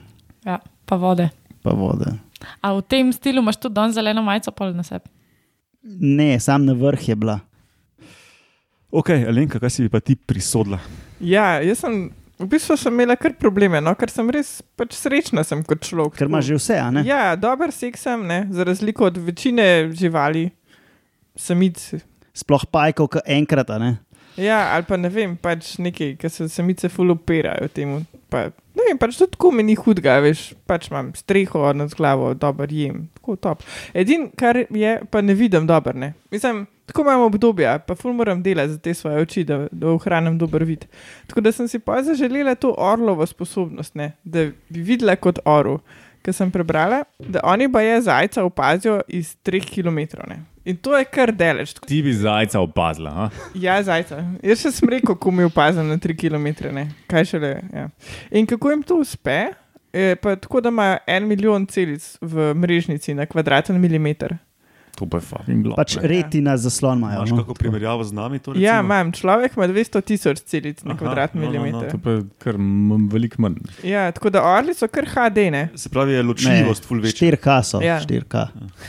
[0.43, 1.29] Ja, pa vode.
[1.67, 2.13] Pa vode.
[2.63, 5.11] A v tem stilu imaš tudi danes zeleno majico pol na sebi?
[5.83, 7.39] Ne, sam na vrh je bila.
[8.91, 10.79] Ok, Alenka, kaj si bi pa ti prisodila?
[11.19, 13.93] Ja, jaz sem v bistvu sem imela kar probleme, no?
[13.97, 16.15] ker sem res pač srečna sem kot človek.
[16.19, 17.03] Ker ima že vse, a ne?
[17.07, 18.45] Ja, dober seks sem, ne?
[18.53, 20.47] za razliko od večine živali,
[21.35, 21.81] samic.
[22.37, 23.91] Sploh pajkov, ki enkrat, a ne.
[24.37, 28.03] Ja, ali pa ne vem, pač nekaj, ki se samice fuloperajo temu.
[28.29, 28.51] Pa,
[28.87, 32.71] ne vem, pač tudi tako mi ni hudega, veš, pač imam streho nad glavo, dober
[32.71, 33.63] jem, tako top.
[33.97, 36.13] Edin, kar je, pa ne vidim dobro, ne.
[36.31, 40.37] Mislim, tako imam obdobja, pa ful moram delati za te svoje oči, da, da ohranim
[40.39, 40.87] dober vid.
[41.27, 45.79] Tako da sem si pa zaželela to orlovo sposobnost, ne, da bi videla kot oru.
[46.25, 49.99] Ker sem prebrala, da oni pa je zajca opazijo iz 3 km.
[50.27, 50.41] Ne.
[50.67, 51.77] In to je kar delež.
[51.79, 53.13] Ti bi zajca opazila.
[53.15, 53.27] Ha?
[53.55, 54.19] Ja, zajca.
[54.43, 56.49] Jaz še sem rekel, ko mi opazim na 3 km.
[56.75, 56.89] Ne.
[57.07, 57.53] Kaj šele.
[57.71, 57.85] Ja.
[58.35, 59.37] In kako jim to uspe?
[60.21, 64.35] Pa tako, da imajo en milijon celic v mrežnici na kvadraten milimeter.
[64.97, 65.77] To pa je fucking globo.
[65.77, 67.19] Pač retina zaslon imajo.
[67.19, 67.37] Imaš no.
[67.37, 68.39] kako primerjavo z nami?
[68.39, 68.87] To, Ja, recimo?
[68.87, 69.11] imam.
[69.13, 71.91] Človek ima 200 tisoč celic na kvadratni no, no, no, milimeter.
[71.91, 72.57] To pa je kar
[73.07, 73.59] veliko manj.
[73.83, 75.37] Ja, tako da orli so kar HD.
[75.51, 75.69] Ne?
[75.75, 77.29] Se pravi, je ločljivost ful večja.
[77.29, 77.99] 4K so, Ja.
[78.01, 78.47] 4K.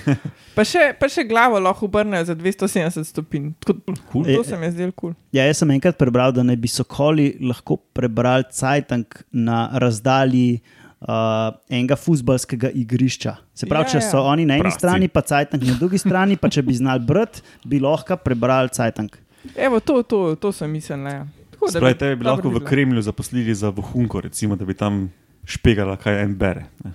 [0.59, 3.53] Pa, še, pa še glavo lahko obrnejo za 270 stopinj.
[3.63, 4.25] Tako, Cool.
[4.27, 5.13] to E, se mi je zdelo kul.
[5.13, 5.15] Cool.
[5.31, 10.59] Ja, jaz sem enkrat prebral, da naj bi sokoli lahko prebrali cajtank na razdalji
[11.01, 13.37] uh, enega futbalskega igrišča.
[13.55, 14.11] Se pravi, Ja, če ja.
[14.11, 14.79] so oni na eni Prasci.
[14.79, 19.19] strani, pa cajtank na drugi strani, pa če bi znali brati, bi lahko prebrali cajtank.
[19.57, 21.11] Evo, to, to, to sem mislila.
[21.11, 21.27] Ja.
[21.51, 22.71] Tako, Spravi, te bi dobro lahko v videla.
[22.71, 25.09] Kremlju zaposlili za vohunko, recimo, da bi tam
[25.47, 26.67] špegala, kaj en bere.
[26.85, 26.93] Ne.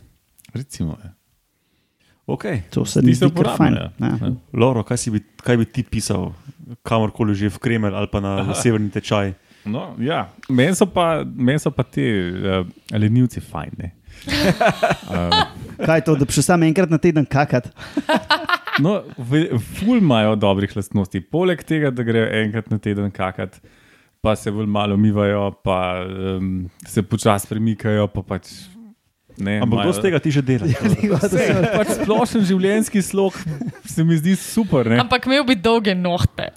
[0.53, 1.11] Recimo, ja.
[2.23, 2.61] Okay.
[2.71, 3.73] To se mi zdi fajn.
[3.73, 3.91] ja.
[3.99, 4.07] Ja.
[4.21, 4.31] Ja.
[4.53, 6.31] Loro, kaj, bi, kaj bi ti pisal,
[6.83, 8.53] kamorkoli že v Kremelj ali pa na Aha.
[8.55, 9.33] severni tečaj?
[9.65, 10.27] No, ja.
[10.49, 13.77] Meni so, pa- meni so pa ti uh, lenivci fajn.
[13.79, 13.93] Ne?
[14.27, 15.31] Uh,
[15.87, 17.69] Kaj je to, da še sam enkrat na teden kakat?
[18.83, 18.99] no,
[19.77, 21.23] ful imajo dobrih lastnosti.
[21.31, 23.57] Poleg tega, da grejo enkrat na teden kakat,
[24.23, 26.53] pa se bolj malo umivajo, pa um,
[26.87, 28.09] se počasi premikajo.
[28.11, 28.51] Pa pač,
[29.39, 30.67] ne, Ampak kdo z tega ti že dela?
[31.23, 33.39] Vse, pač splošen življenjski slog
[33.87, 34.91] se mi zdi super.
[34.91, 34.99] Ne?
[35.07, 36.51] Ampak imel bi dolge nohte.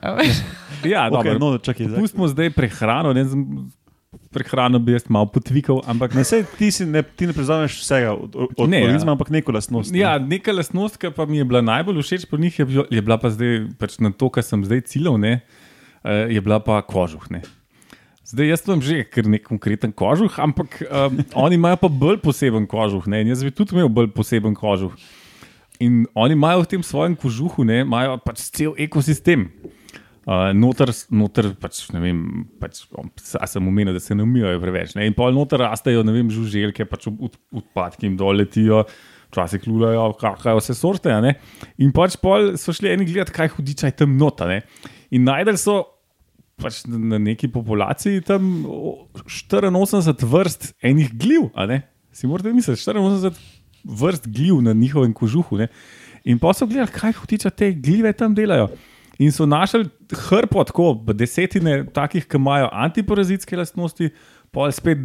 [0.84, 1.86] Ja, Okay, no, čakaj.
[1.96, 3.12] Pustimo zdaj prehrano.
[3.16, 3.24] Ne,
[4.32, 8.36] prehrano bi jaz malo potvikal, ampak Ne, sej, ti, ne, ti ne preznavaš vsega od,
[8.36, 8.88] od Ne, ja.
[8.88, 9.92] organizma, ampak neko lastnost.
[9.92, 10.00] ne.
[10.00, 13.02] Ja, neka lastnost, ki pa mi je bila najbolj všeč pri njih, je, bilo, je
[13.02, 15.40] bila pa zdaj, pač na to, kar sem zdaj ciljal, ne,
[16.04, 17.24] eh, je bila pa kožuh.
[17.30, 17.42] Ne.
[18.26, 22.66] Zdaj, jaz imam že kar nek konkreten kožuh, ampak um, oni imajo pa bolj poseben
[22.66, 23.06] kožuh.
[23.06, 24.92] Ne, in jaz bi tudi imel bolj poseben kožuh.
[25.78, 29.46] In oni imajo v tem svojem kožuhu, ne, imajo pač cel ekosistem.
[30.26, 32.20] Uh, noter, noter pač, ne vem,
[32.58, 32.80] pač,
[33.46, 34.96] sem omenil, da se ne umijajo preveč.
[34.98, 35.04] Ne?
[35.06, 38.80] In pol noter rastejo, ne vem, žuželke, pač od- od- odpadki jim dol letijo,
[39.30, 41.14] včasih lulajo, kakajo vse sorte.
[41.22, 41.36] ne.
[41.78, 44.48] In pač pol so šli eni gledati, kaj hudiča je tam nota.
[44.50, 44.64] Ne?
[45.14, 45.84] In najdel so
[46.58, 51.12] pač na neki populaciji tam o, 84 vrst enih
[51.70, 51.82] ne.
[52.10, 53.30] Si morate misliti, 84
[53.86, 55.58] vrst gljiv na njihovem kožuhu.
[55.62, 55.68] Ne?
[56.24, 58.72] In pa so gledali, kaj hotiče te gljive tam delajo.
[59.18, 59.86] In so našli
[60.28, 64.10] hrpo, tako desetine takih, ki imajo antiparazitske lastnosti,
[64.52, 65.00] pol spet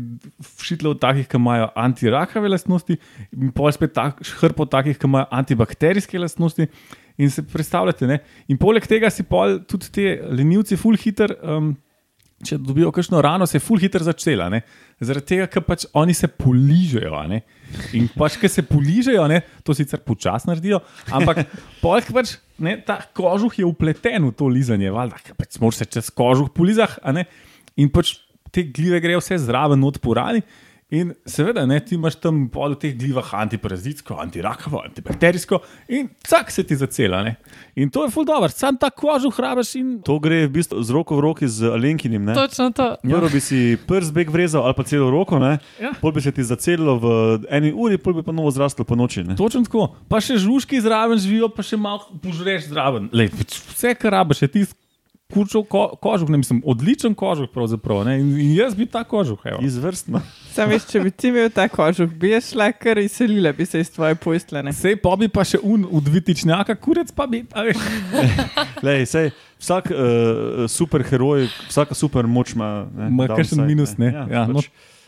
[0.64, 2.98] šitlo takih, ki imajo antirakave lastnosti,
[3.32, 6.68] in pol spet tak, hrpo takih, ki imajo antibakterijske lastnosti.
[7.22, 8.20] In se predstavljate, ne?
[8.50, 11.38] in poleg tega si pol tudi ti lenivci, full hitter.
[11.44, 11.74] Um,
[12.42, 14.48] Če dobijo kakšno rano, se je full hitter začela.
[14.50, 14.64] Ne?
[14.98, 17.12] Zaradi tega, ker pač oni se poližejo.
[17.14, 17.44] a ne.
[17.94, 20.80] In pač, ker se poližejo, ne, to sicer počasno naredijo,
[21.14, 21.44] ampak
[21.84, 26.12] polk pač, ne, ta kožuh je upleten v to lizanje, valjda, pač moraš se čez
[26.16, 27.26] kožuh polizah, a ne.
[27.82, 28.16] In pač
[28.52, 30.44] te gljive grejo vse zraven, not porani.
[30.92, 35.62] In seveda, ne, ti imaš tam pol v teh glivah antiparazitsko, antirakavo, antibakterijsko
[35.96, 37.22] in vsak se ti zacela.
[37.24, 37.38] Ne.
[37.80, 40.92] In to je ful dobro, sam ta kožuh hrabaš in To gre v bistvu z
[40.92, 42.28] roko v roki z Alenkinim.
[42.28, 42.36] Ne?
[42.36, 42.90] Točno to.
[43.08, 45.54] Prvo bi si prst beg vrezal ali pa celo roko, ne?
[45.80, 45.94] Ja.
[46.02, 47.08] pol bi se ti zacelilo v
[47.48, 49.24] eni uri, pol bi pa novo zraslo po noči.
[49.24, 49.40] Ne?
[49.40, 49.94] Točno tako.
[50.12, 53.08] Pa še žužki zraven živijo, pa še malo požreš zraven.
[53.16, 54.76] Lej, vse, kar rabiš, je tisti
[55.32, 57.50] kurčov ko, kožuh, ne mislim, odličen kožuh.
[58.06, 58.20] ne.
[58.20, 59.40] In, in jaz bi ta kožuh.
[59.46, 59.60] evo.
[59.64, 60.22] Izvrstno.
[60.52, 63.92] Sam veš, če bi ti imel ta kožuh, bi šla kar izselila, bi se iz
[63.92, 64.74] tvoje postlene.
[64.74, 67.46] Sej pa bi pa še un udvitičnjaka, kurec pa bi.
[67.54, 67.78] a veš.
[68.86, 72.88] Lej, sej, vsak uh, superheroj, vsaka super moč ima.
[72.96, 74.12] ne, Ma kakšen minus, ne.
[74.12, 74.60] Ja, Ja, no,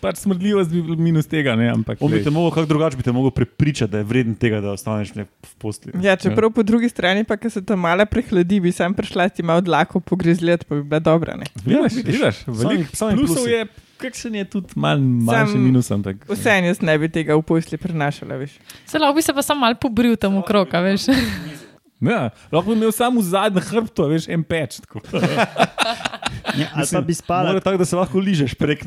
[0.03, 2.01] pač, smrdljivost bi bil minus tega, ne, ampak.
[2.03, 4.73] On bi te mogel, kako drugače bi te mogel prepričati, da je vreden tega, da
[4.75, 5.95] ostaneš ne v posli.
[6.03, 9.45] Ja, čeprav po drugi strani, pa, ker se tam malo prehladi, bi sam prišla ti
[9.45, 11.37] malo dlako pogrezljati, pa bi bila dobra.
[11.39, 11.47] Ne?
[11.63, 13.63] Vidiš, vidiš, veliko plusov je,
[14.03, 15.91] kakšen je tudi mal, manjši Sam- minus.
[15.91, 18.41] Ampak, Vseeno jaz ne bi tega v posli prenašala,
[18.99, 21.07] lahko bi se pa samo malo pobril tam okrog, a veš.
[22.11, 24.81] ja, lahko bi imel samo v zadnjem hrbtu, a veš, en peč.
[24.83, 25.03] tako.
[26.53, 27.13] Ja, ali pa bi.
[27.29, 28.83] Mora tako, da se lahko ližeš prek.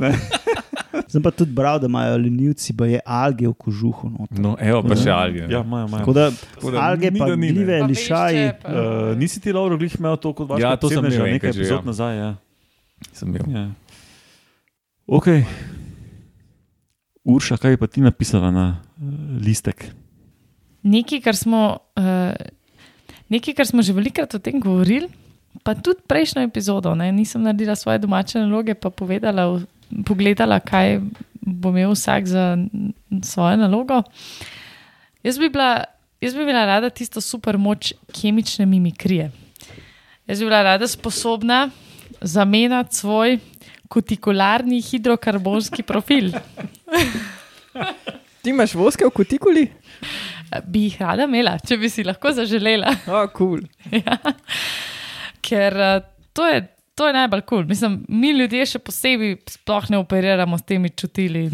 [1.07, 4.09] Sem pa tudi bral, da imajo lenivci, pa je alge v kožuhu.
[4.09, 4.39] noter.
[4.39, 5.45] No, evo pa še alge.
[5.45, 6.13] Ja, imajo, Tako imajo.
[6.13, 7.49] da, Tako da alge ni, pa ni, ne.
[7.49, 8.45] gljive, Pa lišaji.
[8.59, 8.79] pa- Uh,
[9.15, 11.79] nisi ti, Lauro, glih imel to kot vaš Ja, to sem imel nekaj že, epizod
[11.79, 11.85] ja.
[11.85, 12.15] nazaj.
[12.17, 12.31] Ja.
[13.13, 13.45] Sem imel.
[13.51, 13.65] Ja.
[15.09, 15.27] Ok.
[17.25, 19.91] Urša, kaj je pa ti napisala na uh, listek?
[20.81, 21.61] Nekaj, kar smo,
[21.93, 22.35] uh,
[23.29, 25.09] nekaj, kar smo že velikokrat o tem govorili,
[25.61, 26.93] pa tudi prejšnjo epizodo.
[26.93, 27.11] Ne?
[27.11, 29.67] Nisem naredila svoje domače naloge, pa povedala, v-
[30.07, 31.01] pogledala, kaj
[31.41, 32.57] bo imel vsak za
[33.23, 34.03] svojo nalogo.
[35.23, 35.85] Jaz bi bila,
[36.21, 39.31] jaz bi bila rada tisto super moč kemične mimikrije.
[40.27, 41.71] Jaz bi bila rada sposobna
[42.21, 43.39] zamenjati svoj
[43.89, 46.33] kutikularni hidrokarbonski profil.
[48.43, 49.67] Ti imaš voske v kutikuli?
[50.67, 52.95] Bi jih rada imela, če bi si lahko zaželela.
[53.11, 53.27] Oh.
[53.35, 53.67] Cool.
[53.91, 54.19] Ja.
[55.43, 56.03] Ker uh,
[56.35, 56.63] to je,
[56.97, 57.65] to je najbolj kul.
[57.69, 57.99] Cool.
[58.09, 61.45] Mi ljudje še posebej sploh ne operiramo s temi čutili,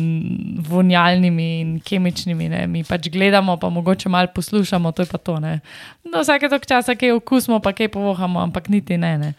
[0.68, 2.46] vonjalnimi in kemičnimi.
[2.52, 2.61] Ne.
[2.70, 5.40] Mi pač gledamo, pa mogoče malo poslušamo, to je pa to.
[5.42, 5.59] Ne.
[6.07, 9.16] No, vsake tok časa kaj okusimo, pa kaj povohamo, ampak niti ne.
[9.18, 9.33] ne.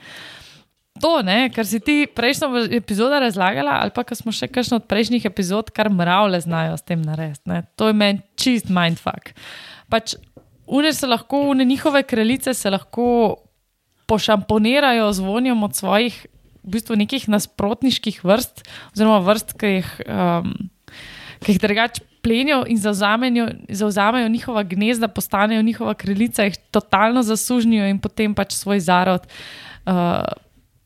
[0.99, 4.89] To, ne, kar si ti prejšnjo epizodo razlagala, ali pa kar smo še kakšno od
[4.91, 7.63] prejšnjih epizod, kar mravlje znajo s tem narediti.
[7.79, 9.31] To je meni čist mindfuck.
[9.87, 10.17] Pač,
[10.67, 13.07] une se lahko, une njihove kraljice se lahko
[14.07, 16.25] pošamponirajo z vonjem od svojih,
[16.63, 18.63] v bistvu nekih nasprotniških vrst,
[18.93, 20.53] oziroma vrst, ki jih, um,
[21.43, 27.99] ki jih drugače plenijo in zauzamejo, njihova gnezda, postanejo njihova kraljica, jih totalno zasužnijo in
[27.99, 29.27] potem pač svoj zarod.
[29.85, 30.25] Uh,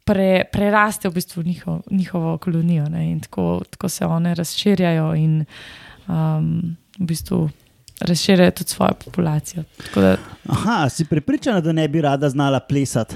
[0.08, 5.34] Pre, preraste v bistvu njihov, njihovo kolonijo ne, in tako, tako se one razširjajo in
[6.08, 7.50] um, v bistvu
[8.00, 9.64] razširjajo tudi svojo populacijo.
[9.78, 10.18] Tako Da,
[10.50, 13.16] Aha, si prepričana, da ne bi rada znala plesati?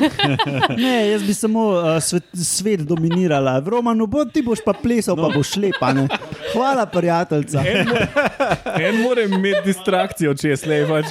[0.84, 3.58] ne, jaz bi samo uh, svet, svet dominirala.
[3.58, 5.28] V Romanu bo ti boš pa plesal, no.
[5.28, 5.92] pa boš lepa.
[5.92, 6.08] Ne?
[6.52, 7.62] Hvala, prijateljica.
[7.66, 8.06] En, mo-
[8.80, 10.86] en mora imeti distrakcijo, če je slej.
[10.88, 11.06] Pač.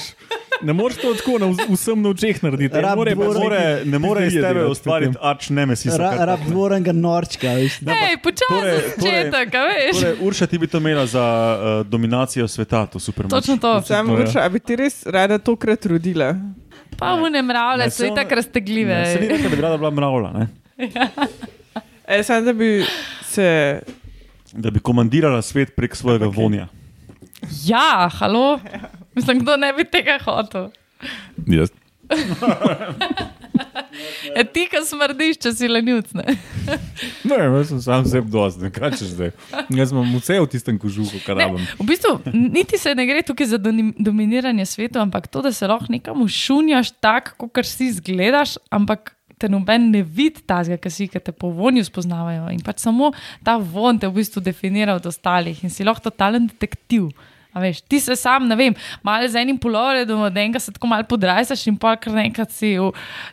[0.62, 2.76] Ne moreš to tako na vs- vsem na očeh narediti.
[2.76, 5.30] Dvora- More, nekaj ne more iz tebe ustvariti potem.
[5.30, 5.98] arč nemesisa.
[5.98, 6.50] Ra, rab tako.
[6.50, 7.48] dvorenga norčka.
[7.50, 7.94] Veš, da.
[7.94, 9.96] Hej, počasi torej- torej, torej- začetek, a veš.
[9.96, 13.28] Torej, Urša, ti bi to imela za uh, dominacijo sveta, to super.
[13.28, 13.82] Točno to.
[13.82, 14.20] Sam to, ja.
[14.20, 16.36] vrša, a bi ti res rada tokrat rodila?
[16.98, 18.96] Pa mravlje, Ne, so se itak raztegljive.
[18.96, 20.48] Ne, Se ni rekel, da bi rada bila mravlja, ne?
[22.10, 22.84] E, sam da bi
[23.24, 23.80] se.
[24.52, 26.36] da bi komandirala svet prek svojega okay.
[26.36, 26.68] vonja.
[27.66, 28.60] Ja, halo.
[29.16, 30.70] Mislim, kdo ne bi tega hotel.
[31.48, 31.74] Jaz.
[34.36, 36.14] E, ti, ki smrdiš, če si lenivc.
[36.18, 36.36] Ne?
[37.30, 39.32] Ne, jaz sem sam sebi ne kaj češ zdaj.
[39.76, 41.66] Jaz imam vse v tistem kožuhu, kar rabim.
[41.80, 45.92] v bistvu niti se ne gre tukaj za dominiranje sveta, ampak to, da se lahko
[45.92, 51.22] nekam šunjaš tako, kot si izgledaš, ampak te noben ne vidi tazga, ki si, ki
[51.24, 52.50] te po vonju spoznavajo.
[52.54, 53.12] In pač samo
[53.46, 57.12] ta von te v bistvu definira od ostalih in si lahko totalen detektiv.
[57.54, 60.88] A Veš, ti se sam, ne vem, malo z enim poloredom, od enega se tako
[60.88, 62.92] malo podrajsaš in pa kar naenkrat si v,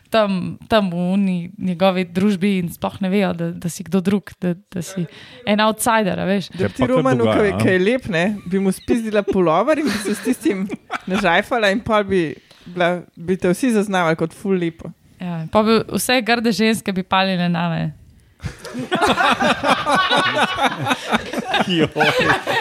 [0.09, 4.31] tam, tam v uni, njegovi družbi in sploh ne vejo, da, da si kdo drug,
[4.41, 5.05] da, da si
[5.45, 6.49] en outsider, a veš.
[6.55, 7.25] Da Ja, ti Romanu,
[7.61, 10.65] ki je lep, ne, bi mu spizdila pulover in bi se s tistim
[11.05, 12.33] nažajfala in pa bi,
[12.65, 14.89] bila, bi te vsi zaznavali kot ful lepo.
[15.21, 17.93] Ja, pa bi vse grde ženske bi palile name.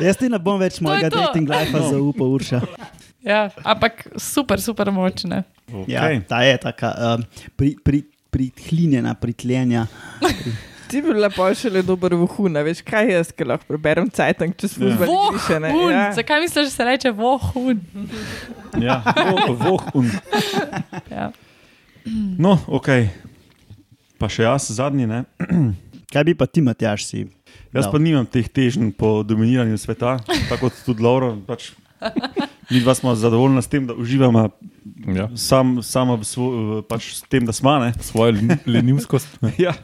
[0.00, 2.60] Jaz ti ne bom več je mojega dating life zaupal, Urša.
[3.20, 5.42] Ja, ampak super, super močne.
[5.86, 6.22] Ja, Okay.
[6.26, 7.22] ta je taka um,
[7.56, 9.84] pri, pri, prihlinjena, pritljenja.
[9.86, 10.30] Ja.
[10.90, 14.08] Ti bi bila pa še le dober vohun, a veš kaj jaz, ki lahko preberem
[14.10, 15.06] cajtank čez službo.
[15.06, 16.08] Vohun, Ja.
[16.16, 17.78] zakaj misliš, da se reče vohun?
[18.82, 20.10] Ja, voh, voh un.
[21.12, 21.28] Ja.
[22.40, 22.88] No, ok.
[24.18, 25.06] Pa še jaz, zadnji.
[25.06, 25.22] Ne?
[26.10, 27.22] Kaj bi pa ti, Matjaš, si?
[27.72, 27.92] Jaz dal?
[27.92, 30.18] pa nimam teh težnj po dominiranju sveta,
[30.48, 31.36] tako kot tudi Lauro.
[31.46, 31.70] Pač,
[32.70, 34.48] mi dva smo zadovoljni s tem, da uživamo
[35.14, 35.28] Ja.
[35.36, 36.46] sam, samo v svo,
[36.82, 37.78] pač s tem, da smo.
[38.00, 39.28] Svojo len- lenivskost.
[39.58, 39.74] Ja.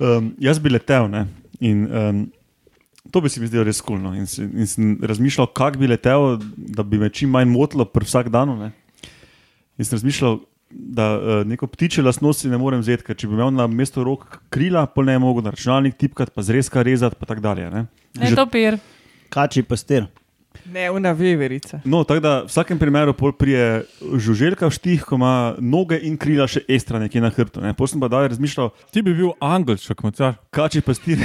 [0.00, 1.26] Um, jaz bi letel ne?
[1.60, 2.32] in um,
[3.12, 4.14] to bi se mi zdelo res kulno.
[4.16, 4.24] In,
[4.56, 8.48] in sem razmišljal, kako bi letel, da bi me čim manj motilo pri vsak dan.
[8.58, 8.70] Ne?
[9.76, 10.40] In sem razmišljal,
[10.70, 14.38] da uh, neko ptiče lasnosti ne morem vzeti, ker če bi imel na mesto rok
[14.54, 17.70] krila, pa ne bi mogel na računalnik tipkati, pa zrezka rezati, pa tako dalje.
[17.70, 17.86] Ne?
[18.20, 18.78] Ne, to pir.
[19.30, 20.06] Kači pastir.
[20.66, 21.80] Ne, una veverica.
[21.84, 26.16] No, tako da v vsakem primeru pol prije žuželka v štih, ko ima noge in
[26.16, 27.60] krila še estra nekje na hrbtu.
[27.60, 27.72] Ne?
[27.72, 30.36] Potem sem pa dalje razmišljal, Ti bi bil angelček, macar.
[30.50, 31.16] kači pastir.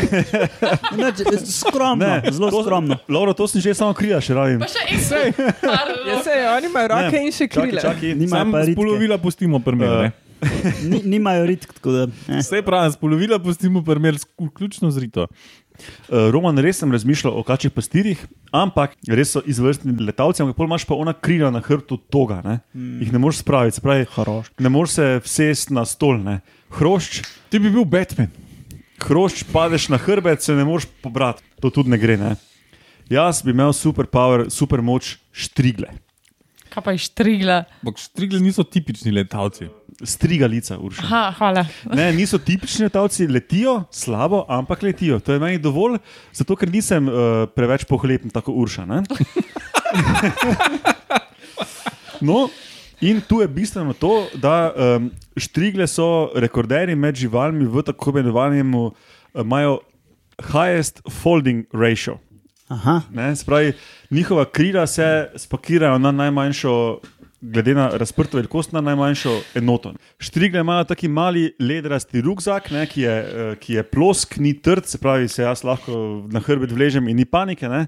[1.60, 2.98] Skromno, zelo to- skromno.
[3.08, 4.60] Lauro, to sem že samo krila, še radim.
[4.60, 5.00] Pa še en
[6.06, 7.82] Ja, se, oni imajo roke in še krila.
[7.82, 8.16] čakaj.
[8.16, 8.74] Nimajo Sam pa ritke.
[8.74, 9.90] spolovila pustimo primer.
[10.06, 10.12] Eh,
[10.84, 12.02] Ni, nimajo ritk, tako da.
[12.28, 12.40] Eh.
[12.40, 15.28] Vse pravi, spolovila pustimo primer, vključno z rito.
[16.10, 18.22] Uh, Roman, res sem razmišljal o kačjih pastirjih,
[18.56, 22.60] ampak res so izvrstni letalci, ampak pol imaš pa ona krila na hrbtu toga, ne?
[22.74, 23.02] Mm.
[23.04, 24.52] jih ne moreš spraviti, se pravi, Hrošč.
[24.60, 26.18] ne moreš se vsesti na stol.
[26.24, 26.40] Ne?
[26.80, 28.32] Hrošč, Ti bi bil Batman.
[29.06, 32.18] hrošč padeš na hrbet, se ne moreš pobrati, to tudi ne gre.
[32.18, 32.36] Ne?
[33.10, 35.92] Jaz bi imel super power, super moč štrigle,
[36.76, 37.64] Kaj pa je štrigla?
[37.86, 39.70] Ampak štrigle niso tipični letalci.
[40.04, 41.02] Strigalica, urša.
[41.06, 41.66] Aha, hvala.
[41.94, 45.20] Ne, niso tipični letalci, letijo slabo, ampak letijo.
[45.20, 45.98] To je meni dovolj,
[46.34, 48.86] zato ker nisem uh, preveč pohlepen, tako urša.
[48.86, 49.04] ne.
[52.22, 52.48] No,
[53.02, 58.76] in tu je bistveno to, da um, štrigle so rekorderji med živalmi v tako imenovanem,
[58.76, 58.92] uh,
[59.36, 59.80] imajo
[60.40, 62.18] highest folding ratio.
[62.68, 63.74] Aha, Ne, se pravi,
[64.10, 67.00] njihova krila se spakirajo na najmanjšo,
[67.46, 69.94] glede na razprto velikost, na najmanjšo enoto.
[70.20, 74.86] Štrigle imajo taki mali ledrasti rukzak, ne, ki, je, eh, ki je plosk, ni trd,
[74.86, 75.96] se pravi, se jaz lahko
[76.28, 77.70] na hrbet vležem in ni panike.
[77.70, 77.86] Ne.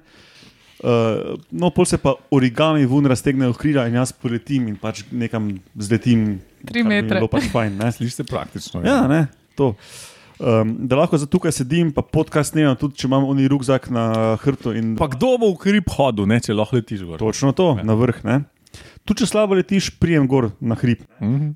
[0.78, 5.48] Uh, no, pol se pa origami vun raztegnejo krila in jaz poletim in pač nekam
[5.74, 6.36] zletim.
[6.70, 7.18] Tri metre.
[7.18, 7.80] Bilo pač fajn.
[7.82, 7.88] Ne.
[7.92, 8.84] Slišiš se praktično.
[8.86, 9.24] Ja, ne,
[9.58, 9.72] to.
[10.38, 14.36] Um, da lahko za tukaj sedim, pa podcast snemam, tudi če imam oni rukzak na
[14.38, 14.76] hrbtu.
[14.78, 17.18] in- Pa kdo bo v hrib hodil, ne, če lahko letiš gor?
[17.18, 17.84] Točno to, Ja.
[17.84, 18.22] na vrh.
[18.24, 18.38] Ne?
[19.08, 21.06] Tu, če slabo letiš, prijem gor na hrib.
[21.24, 21.56] Mhm.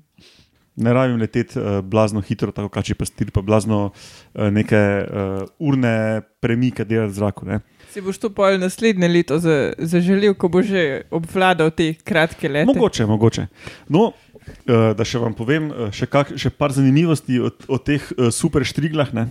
[0.72, 5.42] Ne rabim leteti uh, blazno hitro, tako kači pa stir, pa blazno uh, neke uh,
[5.60, 7.44] urne premike delati v zraku.
[7.44, 7.58] Ne?
[7.92, 12.72] Si boš to pol naslednje leto za- zaželel, ko bo že obvladal te kratke lete?
[12.72, 13.44] Mogoče, mogoče.
[13.92, 18.00] No, uh, da še vam povem uh, še, kak, še par zanimivosti o, o teh
[18.16, 19.12] uh, super štriglah.
[19.12, 19.28] Ne?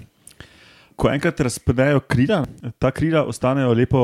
[1.02, 2.44] Ko enkrat razpredajo krila,
[2.80, 4.04] ta krila ostanejo lepo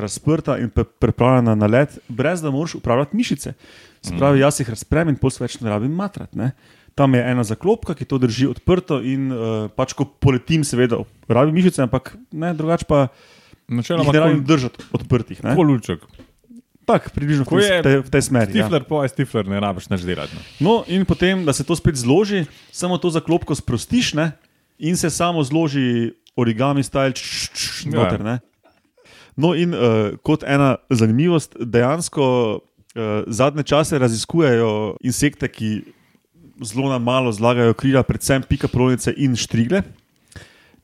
[0.00, 3.52] razprta in pripravljena na let, brez da moraš upravljati mišice.
[4.02, 6.32] Se pravi, jaz jih razprem in pol se več ne rabim matrat.
[6.38, 6.52] Ne?
[6.96, 11.54] Tam je ena zaklopka, ki to drži odprto, in uh, pač ko poletim, seveda, rabim
[11.54, 13.08] mišice, ampak ne, drugače pa
[13.68, 15.44] Načeloma, ne rabim držati odprtih.
[15.44, 15.54] ne.
[15.54, 16.08] kolulček.
[16.88, 18.56] Tako, približno v tej, v tej, smeri.
[18.56, 18.64] ja.
[18.64, 20.32] Stifler, po je stifler, ne rabiš nič delati.
[20.32, 20.40] No.
[20.64, 24.32] No, in potem, da se to spet zloži, samo to zaklopko sprostiš ne?
[24.78, 27.98] in se samo zloži origami style č, č, č, Ja.
[27.98, 28.22] noter.
[28.24, 28.38] Ne?
[29.38, 32.24] No, in uh, kot ena zanimivost, dejansko
[32.58, 35.70] uh, zadnje čase raziskujejo insekte, ki
[36.64, 39.82] zelo na malo zlagajo krila, predvsem pika polonice in štrigle.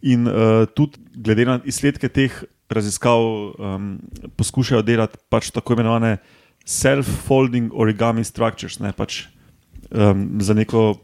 [0.03, 2.35] In uh, tudi glede na izsledke teh
[2.71, 3.21] raziskav
[3.59, 3.99] um,
[4.37, 6.17] poskušajo delati pač tako imenovane
[6.65, 9.27] self-folding origami structures, ne pač
[9.91, 10.95] um, za neko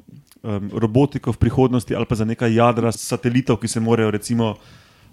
[0.43, 4.55] um, robotiko v prihodnosti ali pa za neka jadra satelitov, ki se morajo recimo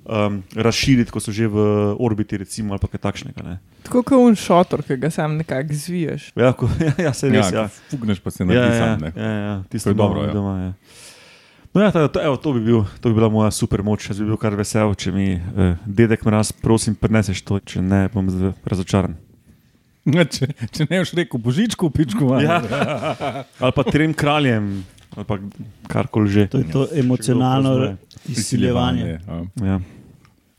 [0.05, 1.57] um, razširiti, ko so že v
[1.99, 3.43] orbiti, recimo, ali pa kaj takšnega.
[3.43, 3.57] Ne.
[3.83, 6.31] Tako kot un šotor, ki ga sam nekako zviješ.
[6.35, 7.51] Ja, ko, ja, ja, se res.
[7.51, 9.03] Ja, Ja, fugneš pa se ja, na ja, ja, ja, sam.
[9.03, 9.11] ne.
[9.15, 10.33] ja, ja, tisto To je dobro, ja.
[10.33, 10.73] doma, ja.
[11.73, 14.09] No, ja, to, to, evo, to, bi bil, to bi bila moja super moč.
[14.09, 18.07] Jaz bi bil kar vesel, če mi eh, dedek mraz, prosim, preneseš to, če ne,
[18.13, 18.25] bom
[18.65, 19.13] razočaran.
[20.07, 22.31] Ja, Če, če ne boš rekel božičku, pičku.
[22.45, 22.61] Ja.
[23.63, 25.37] Ali pa trem kraljem, ali pa
[25.87, 26.47] karkoli že.
[26.53, 27.95] To je to emocionalno
[28.27, 29.19] izsiljevanje.
[29.27, 29.43] ja.
[29.65, 29.79] Ja.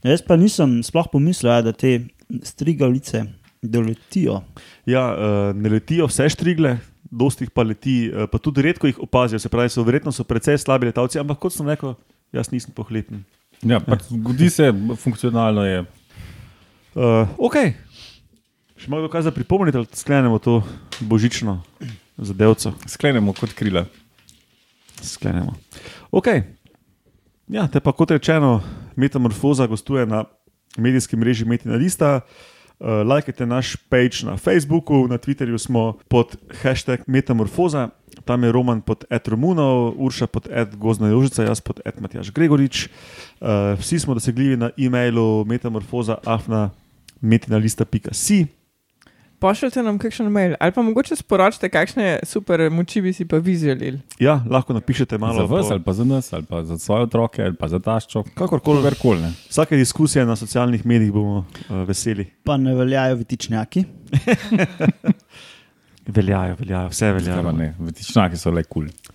[0.06, 2.06] Jaz pa nisem sploh pomislil, ja, da te
[2.46, 3.24] strigalice
[3.62, 4.42] doletijo.
[4.86, 6.76] Ja, uh, ne letijo vse štrigle,
[7.10, 9.40] dosti jih pa leti, uh, pa tudi redko jih opazijo.
[9.42, 11.96] Se pravi, so verjetno so precej slabi letalci, ampak kot sem rekel,
[12.32, 13.24] jaz nisem pohleten.
[13.66, 14.70] Ja, pač zgodi se,
[15.02, 15.82] funkcionalno je.
[16.94, 17.58] Uh, ok,
[18.78, 20.60] še ima kdo kaj za pripomniti, ali sklenemo to
[21.00, 21.58] božično
[22.16, 22.76] zadevco?
[22.86, 23.88] Sklenemo kot krila.
[25.02, 25.54] Sklenemo.
[26.10, 26.26] Ok.
[27.48, 28.60] Ja, te pa kot rečeno,
[28.96, 30.24] Metamorfoza gostuje na
[30.76, 32.20] medijskem mreži Metina Lista.
[32.78, 37.88] Uh, lajkajte naš page na Facebooku, na Twitterju smo pod hashtag Metamorfoza,
[38.24, 42.30] tam je Roman pod Ed Romunov, Urša pod Ed Gozna Jožica, jaz pod Ed Matjaš
[42.30, 42.86] Gregorič.
[43.40, 46.70] Uh, vsi smo dosegljivi na e-mailu metamorfoza.afna
[47.20, 48.46] metinalista.si.
[49.38, 53.54] Pošljite nam kakšen mail ali pa mogoče sporočite, kakšne super moči bi si pa vi
[53.54, 54.00] želeli.
[54.18, 55.34] Ja, lahko napišete malo.
[55.36, 57.78] Za vas, po- ali pa za nas, ali pa za svoje otroke, ali pa za
[57.78, 58.24] taščo.
[58.34, 58.82] Kakorkoli.
[59.20, 59.32] Ne.
[59.48, 62.26] Vsake diskusije na socialnih medijih bomo uh, veseli.
[62.44, 63.84] Pa ne veljajo vitičnjaki.
[66.08, 67.52] Veljajo, veljajo, vse Ja, veljajo.
[67.52, 68.86] ne, Vetičnjaki so le kul.
[68.86, 69.14] Cool.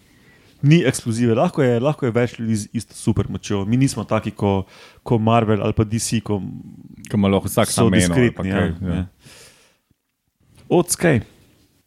[0.62, 3.66] Ni ekskluzive, lahko je, lahko je več ljudi z isto super močjo.
[3.66, 4.68] Mi nismo taki kot
[5.04, 6.38] ko Marvel ali pa DC, ko
[7.04, 8.32] Ki ima lahko vsak sam diskretni.
[8.32, 8.96] kaj, Ja, ja.
[8.96, 9.06] ja.
[10.74, 11.22] Odskaj.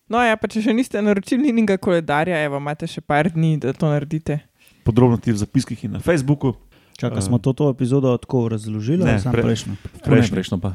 [0.07, 3.75] No, ja, pa če še niste naročili njenega koledarja, evo, imate še par dni, da
[3.75, 4.39] to naredite.
[4.83, 6.55] Podrobnosti v zapiskih in na Facebooku.
[6.95, 9.75] Čakaj, Eh, smo to, to epizodo tako razložili, ne, pre- prejšnjo?
[9.75, 10.33] Ne, Prejšnji.
[10.33, 10.71] prejšnjo pa.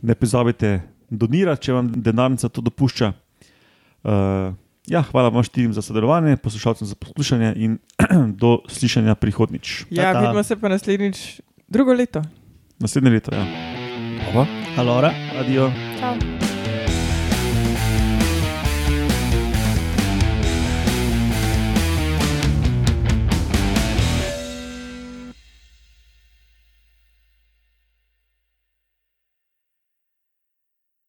[0.00, 3.10] Ne pozabite donirati, če vam denarnica to dopušča.
[4.00, 4.54] Uh,
[4.86, 7.76] ja, hvala vam štirim za sodelovanje, poslušalcem za poslušanje in
[8.38, 9.90] do slišanja prihodnič.
[9.90, 10.20] Ja, Ta-ta.
[10.22, 12.22] vidimo se pa naslednjič drugo leto.
[12.78, 13.42] Naslednje leto, ja.
[14.24, 14.46] Hvala.
[14.78, 15.10] Alora.
[15.34, 15.72] Adijo.
[15.98, 16.45] Čau.